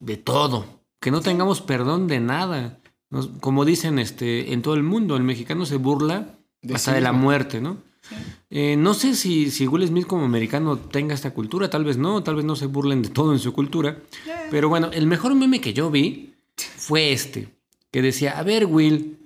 [0.00, 0.64] de todo.
[1.00, 2.80] Que no tengamos perdón de nada.
[3.10, 6.94] Nos- como dicen este, en todo el mundo, el mexicano se burla De hasta sí
[6.96, 7.78] de la muerte, ¿no?
[8.50, 12.22] Eh, no sé si, si Will Smith como americano tenga esta cultura, tal vez no,
[12.22, 13.98] tal vez no se burlen de todo en su cultura.
[14.50, 17.48] Pero bueno, el mejor meme que yo vi fue este,
[17.90, 19.18] que decía, a ver Will,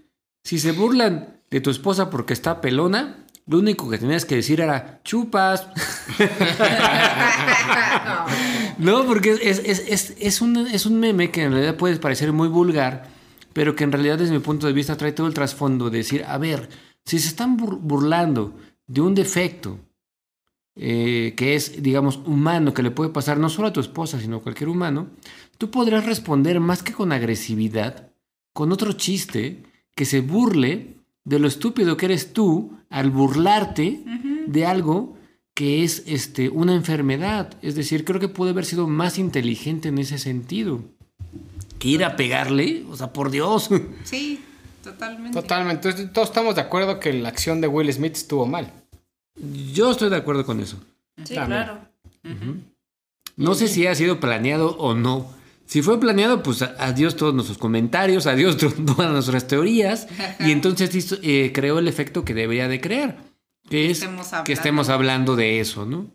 [0.43, 4.61] si se burlan de tu esposa porque está pelona, lo único que tenías que decir
[4.61, 5.67] era, chupas.
[8.79, 12.33] No, porque es, es, es, es un, es un meme que en realidad puede parecer
[12.33, 13.09] muy vulgar,
[13.53, 16.25] pero que en realidad desde mi punto de vista trae todo el trasfondo de decir,
[16.25, 16.69] a ver,
[17.05, 18.55] si se están bur- burlando
[18.87, 19.79] de un defecto
[20.77, 24.37] eh, que es, digamos, humano, que le puede pasar no solo a tu esposa, sino
[24.37, 25.11] a cualquier humano,
[25.59, 28.11] tú podrás responder más que con agresividad,
[28.55, 34.03] con otro chiste que se burle de lo estúpido que eres tú al burlarte
[34.47, 35.17] de algo
[35.55, 37.59] que es este, una enfermedad.
[37.61, 40.83] Es decir, creo que puede haber sido más inteligente en ese sentido.
[41.83, 43.69] Que ir a pegarle, o sea, por Dios.
[44.05, 44.41] Sí,
[44.85, 45.41] totalmente.
[45.41, 45.89] Totalmente.
[45.89, 48.73] Entonces, todos estamos de acuerdo que la acción de Will Smith estuvo mal.
[49.73, 50.77] Yo estoy de acuerdo con eso.
[51.25, 51.65] Sí, También.
[51.65, 51.79] claro.
[53.37, 55.31] No sé si ha sido planeado o no.
[55.67, 60.07] Si fue planeado, pues adiós todos nuestros comentarios, adiós to- todas nuestras teorías.
[60.41, 63.17] Y entonces hizo- eh, creó el efecto que debería de crear.
[63.69, 64.53] Que es estemos que hablando.
[64.53, 66.07] estemos hablando de eso, ¿no?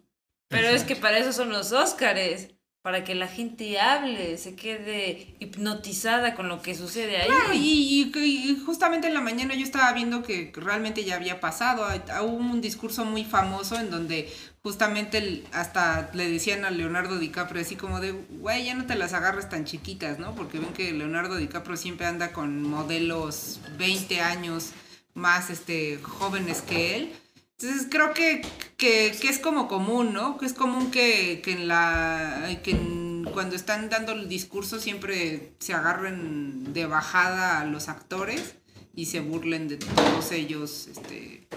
[0.49, 2.49] Pero es que para eso son los Óscares.
[2.87, 7.27] Para que la gente hable, se quede hipnotizada con lo que sucede ahí.
[7.27, 11.41] Claro, y, y- y justamente en la mañana yo estaba viendo que realmente ya había
[11.41, 11.85] pasado.
[11.85, 14.31] Hay- Hubo un discurso muy famoso en donde
[14.63, 19.11] justamente hasta le decían a Leonardo DiCaprio así como de, güey, ya no te las
[19.11, 20.33] agarres tan chiquitas, ¿no?
[20.33, 24.69] Porque ven que Leonardo DiCaprio siempre anda con modelos 20 años
[25.13, 27.11] más este, jóvenes que él.
[27.59, 28.41] Entonces creo que,
[28.77, 30.37] que, que es como común, ¿no?
[30.37, 35.53] Que es común que, que en la que en- cuando están dando el discurso siempre
[35.59, 38.55] se agarren de bajada a los actores
[38.95, 41.47] y se burlen de todos ellos, este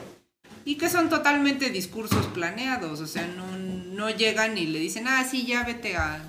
[0.65, 5.27] y que son totalmente discursos planeados, o sea, no, no llegan y le dicen, ah,
[5.29, 6.23] sí, ya vete a...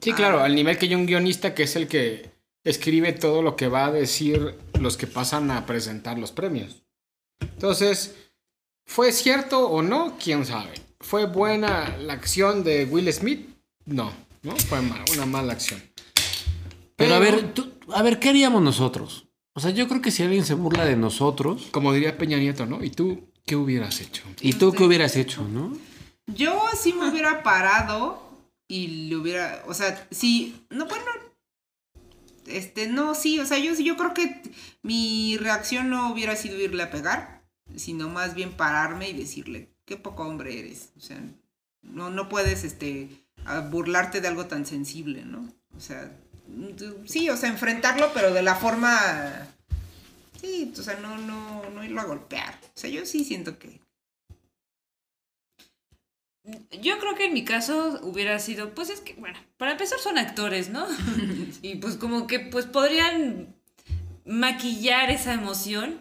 [0.00, 2.30] Sí, claro, al nivel que hay un guionista que es el que
[2.64, 6.82] escribe todo lo que va a decir los que pasan a presentar los premios.
[7.40, 8.14] Entonces,
[8.86, 10.16] ¿fue cierto o no?
[10.22, 10.72] ¿Quién sabe?
[11.00, 13.48] ¿Fue buena la acción de Will Smith?
[13.84, 14.12] No,
[14.42, 15.82] no fue ma- una mala acción.
[16.96, 19.26] Pero a ver, tú- a ver, ¿qué haríamos nosotros?
[19.54, 22.66] O sea, yo creo que si alguien se burla de nosotros, Como diría Peña Nieto,
[22.66, 22.82] ¿no?
[22.82, 24.22] ¿Y tú qué hubieras hecho?
[24.40, 25.76] ¿y tú qué hubieras hecho, no?
[26.26, 28.22] Yo sí me hubiera parado
[28.68, 31.04] y le hubiera, o sea, sí, no, bueno,
[32.46, 34.42] este, no, sí, o sea, yo, yo creo que
[34.82, 37.35] mi reacción no hubiera sido irle a pegar,
[37.74, 40.90] sino más bien pararme y decirle, qué poco hombre eres.
[40.96, 41.20] O sea,
[41.82, 43.08] no, no puedes este,
[43.70, 45.48] burlarte de algo tan sensible, ¿no?
[45.76, 46.12] O sea,
[47.06, 49.48] sí, o sea, enfrentarlo, pero de la forma...
[50.40, 52.58] Sí, o sea, no, no, no irlo a golpear.
[52.62, 53.80] O sea, yo sí siento que...
[56.80, 60.16] Yo creo que en mi caso hubiera sido, pues es que, bueno, para empezar son
[60.16, 60.86] actores, ¿no?
[61.62, 63.55] y pues como que pues podrían
[64.26, 66.00] maquillar esa emoción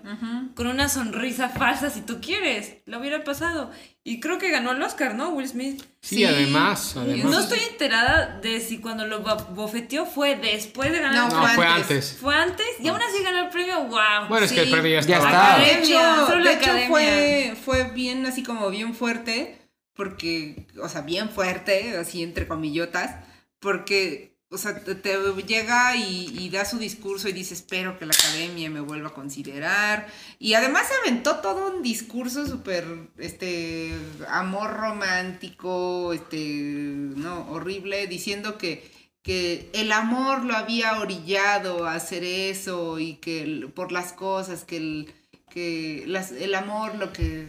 [0.55, 2.77] con una sonrisa falsa si tú quieres.
[2.85, 3.71] Lo hubiera pasado.
[4.03, 5.29] Y creo que ganó el Oscar, ¿no?
[5.29, 5.81] Will Smith.
[6.01, 6.25] Sí, Sí.
[6.25, 6.95] además.
[6.95, 11.33] No estoy enterada de si cuando lo bo- bofeteó fue después de ganar No, el
[11.33, 11.55] No, premio.
[11.55, 12.17] fue antes.
[12.19, 13.83] Fue antes y aún así ganó el premio.
[13.85, 14.27] ¡Wow!
[14.29, 15.57] Bueno, es que el premio ya está.
[15.59, 19.59] De hecho, de hecho fue, fue bien, así como bien fuerte,
[19.95, 23.15] porque, o sea, bien fuerte, así entre comillotas,
[23.59, 25.17] porque, o sea, te,
[25.47, 30.07] llega y, da su discurso y dice, espero que la academia me vuelva a considerar.
[30.39, 32.85] Y además se aventó todo un discurso súper,
[33.17, 33.93] este,
[34.29, 42.23] amor romántico, este, no, horrible, diciendo que que el amor lo había orillado a hacer
[42.23, 45.13] eso y que por las cosas que el
[45.49, 47.47] que el amor lo que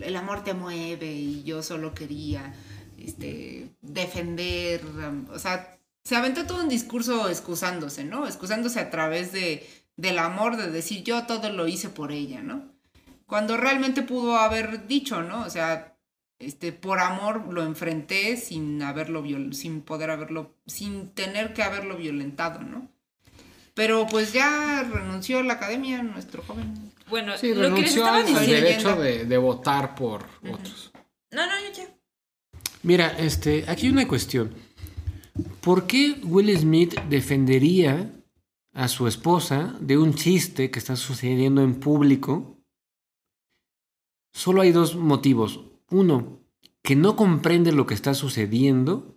[0.00, 2.52] el amor te mueve y yo solo quería
[2.98, 4.82] este defender
[5.32, 5.75] o sea
[6.06, 11.02] se aventó todo un discurso excusándose no excusándose a través de del amor de decir
[11.02, 12.64] yo todo lo hice por ella no
[13.26, 15.96] cuando realmente pudo haber dicho no o sea
[16.38, 21.96] este, por amor lo enfrenté sin haberlo viol sin poder haberlo, sin tener que haberlo
[21.96, 22.88] violentado, ¿no?
[23.72, 26.92] Pero pues ya renunció a la academia nuestro joven.
[27.08, 28.52] Bueno, Sí, lo que les renunció estaba al diciendo.
[28.54, 30.92] derecho de, de votar por otros.
[31.30, 31.88] No, no, yo ya.
[32.82, 34.54] Mira, este, aquí hay una cuestión.
[35.60, 38.12] ¿Por qué Will Smith defendería
[38.72, 42.58] a su esposa de un chiste que está sucediendo en público?
[44.32, 45.60] Solo hay dos motivos.
[45.90, 46.40] Uno,
[46.82, 49.16] que no comprende lo que está sucediendo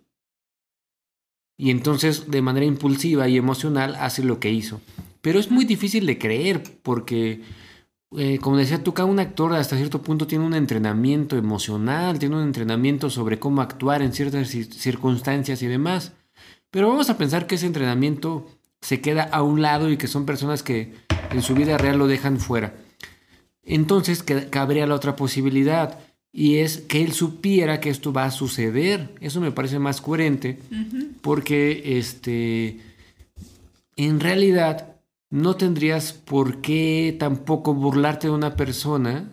[1.56, 4.80] y entonces de manera impulsiva y emocional hace lo que hizo.
[5.20, 7.42] Pero es muy difícil de creer porque,
[8.16, 12.36] eh, como decía tú, cada un actor hasta cierto punto tiene un entrenamiento emocional, tiene
[12.36, 16.12] un entrenamiento sobre cómo actuar en ciertas ci- circunstancias y demás.
[16.70, 18.46] Pero vamos a pensar que ese entrenamiento
[18.80, 20.94] se queda a un lado y que son personas que
[21.30, 22.74] en su vida real lo dejan fuera.
[23.62, 25.98] Entonces que- cabría la otra posibilidad
[26.32, 29.14] y es que él supiera que esto va a suceder.
[29.20, 30.58] Eso me parece más coherente
[31.22, 32.80] porque este
[33.96, 34.89] en realidad
[35.30, 39.32] no tendrías por qué tampoco burlarte de una persona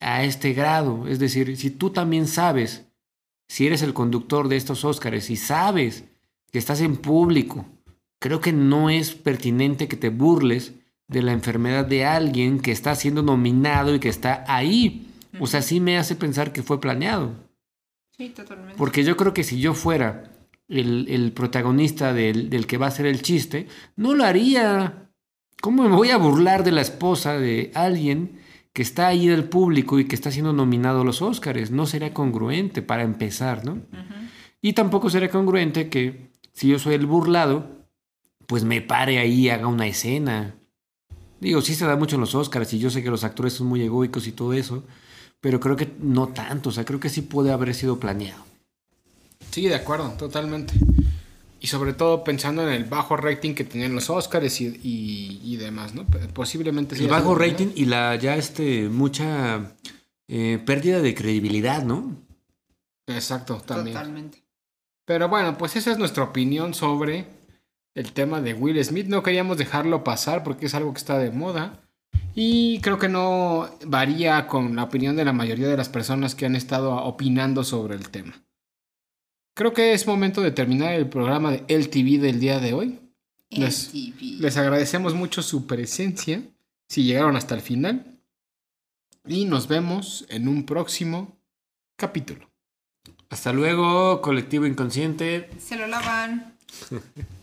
[0.00, 1.06] a este grado.
[1.06, 2.86] Es decir, si tú también sabes,
[3.46, 6.04] si eres el conductor de estos Óscares y sabes
[6.50, 7.66] que estás en público,
[8.18, 10.72] creo que no es pertinente que te burles
[11.08, 15.06] de la enfermedad de alguien que está siendo nominado y que está ahí.
[15.40, 17.32] O sea, sí me hace pensar que fue planeado.
[18.16, 18.74] Sí, totalmente.
[18.76, 20.32] Porque yo creo que si yo fuera
[20.68, 25.07] el, el protagonista del, del que va a ser el chiste, no lo haría.
[25.60, 28.40] ¿Cómo me voy a burlar de la esposa de alguien
[28.72, 31.70] que está ahí del público y que está siendo nominado a los Óscares?
[31.70, 33.80] No sería congruente para empezar, ¿no?
[34.62, 37.86] Y tampoco sería congruente que si yo soy el burlado,
[38.46, 40.54] pues me pare ahí y haga una escena.
[41.40, 43.66] Digo, sí se da mucho en los Óscares y yo sé que los actores son
[43.66, 44.84] muy egoicos y todo eso,
[45.40, 48.44] pero creo que no tanto, o sea, creo que sí puede haber sido planeado.
[49.50, 50.74] Sí, de acuerdo, totalmente.
[51.60, 55.56] Y sobre todo pensando en el bajo rating que tenían los Oscars y, y- y
[55.56, 56.06] demás, ¿no?
[56.32, 59.74] Posiblemente El bajo rating y la ya este mucha
[60.28, 62.16] eh, pérdida de credibilidad, ¿no?
[63.06, 63.96] Exacto, también.
[63.96, 64.44] Totalmente.
[65.04, 67.26] Pero bueno, pues esa es nuestra opinión sobre
[67.94, 69.06] el tema de Will Smith.
[69.06, 71.80] No queríamos dejarlo pasar porque es algo que está de moda.
[72.34, 76.46] Y creo que no varía con la opinión de la mayoría de las personas que
[76.46, 78.34] han estado opinando sobre el tema.
[79.58, 83.00] Creo que es momento de terminar el programa de LTV del día de hoy.
[83.50, 83.92] Les-.
[84.38, 86.44] Les agradecemos mucho su presencia,
[86.88, 88.20] si llegaron hasta el final.
[89.26, 91.40] Y nos vemos en un próximo
[91.96, 92.48] capítulo.
[93.30, 95.50] Hasta luego, colectivo inconsciente.
[95.58, 96.56] Se lo lavan.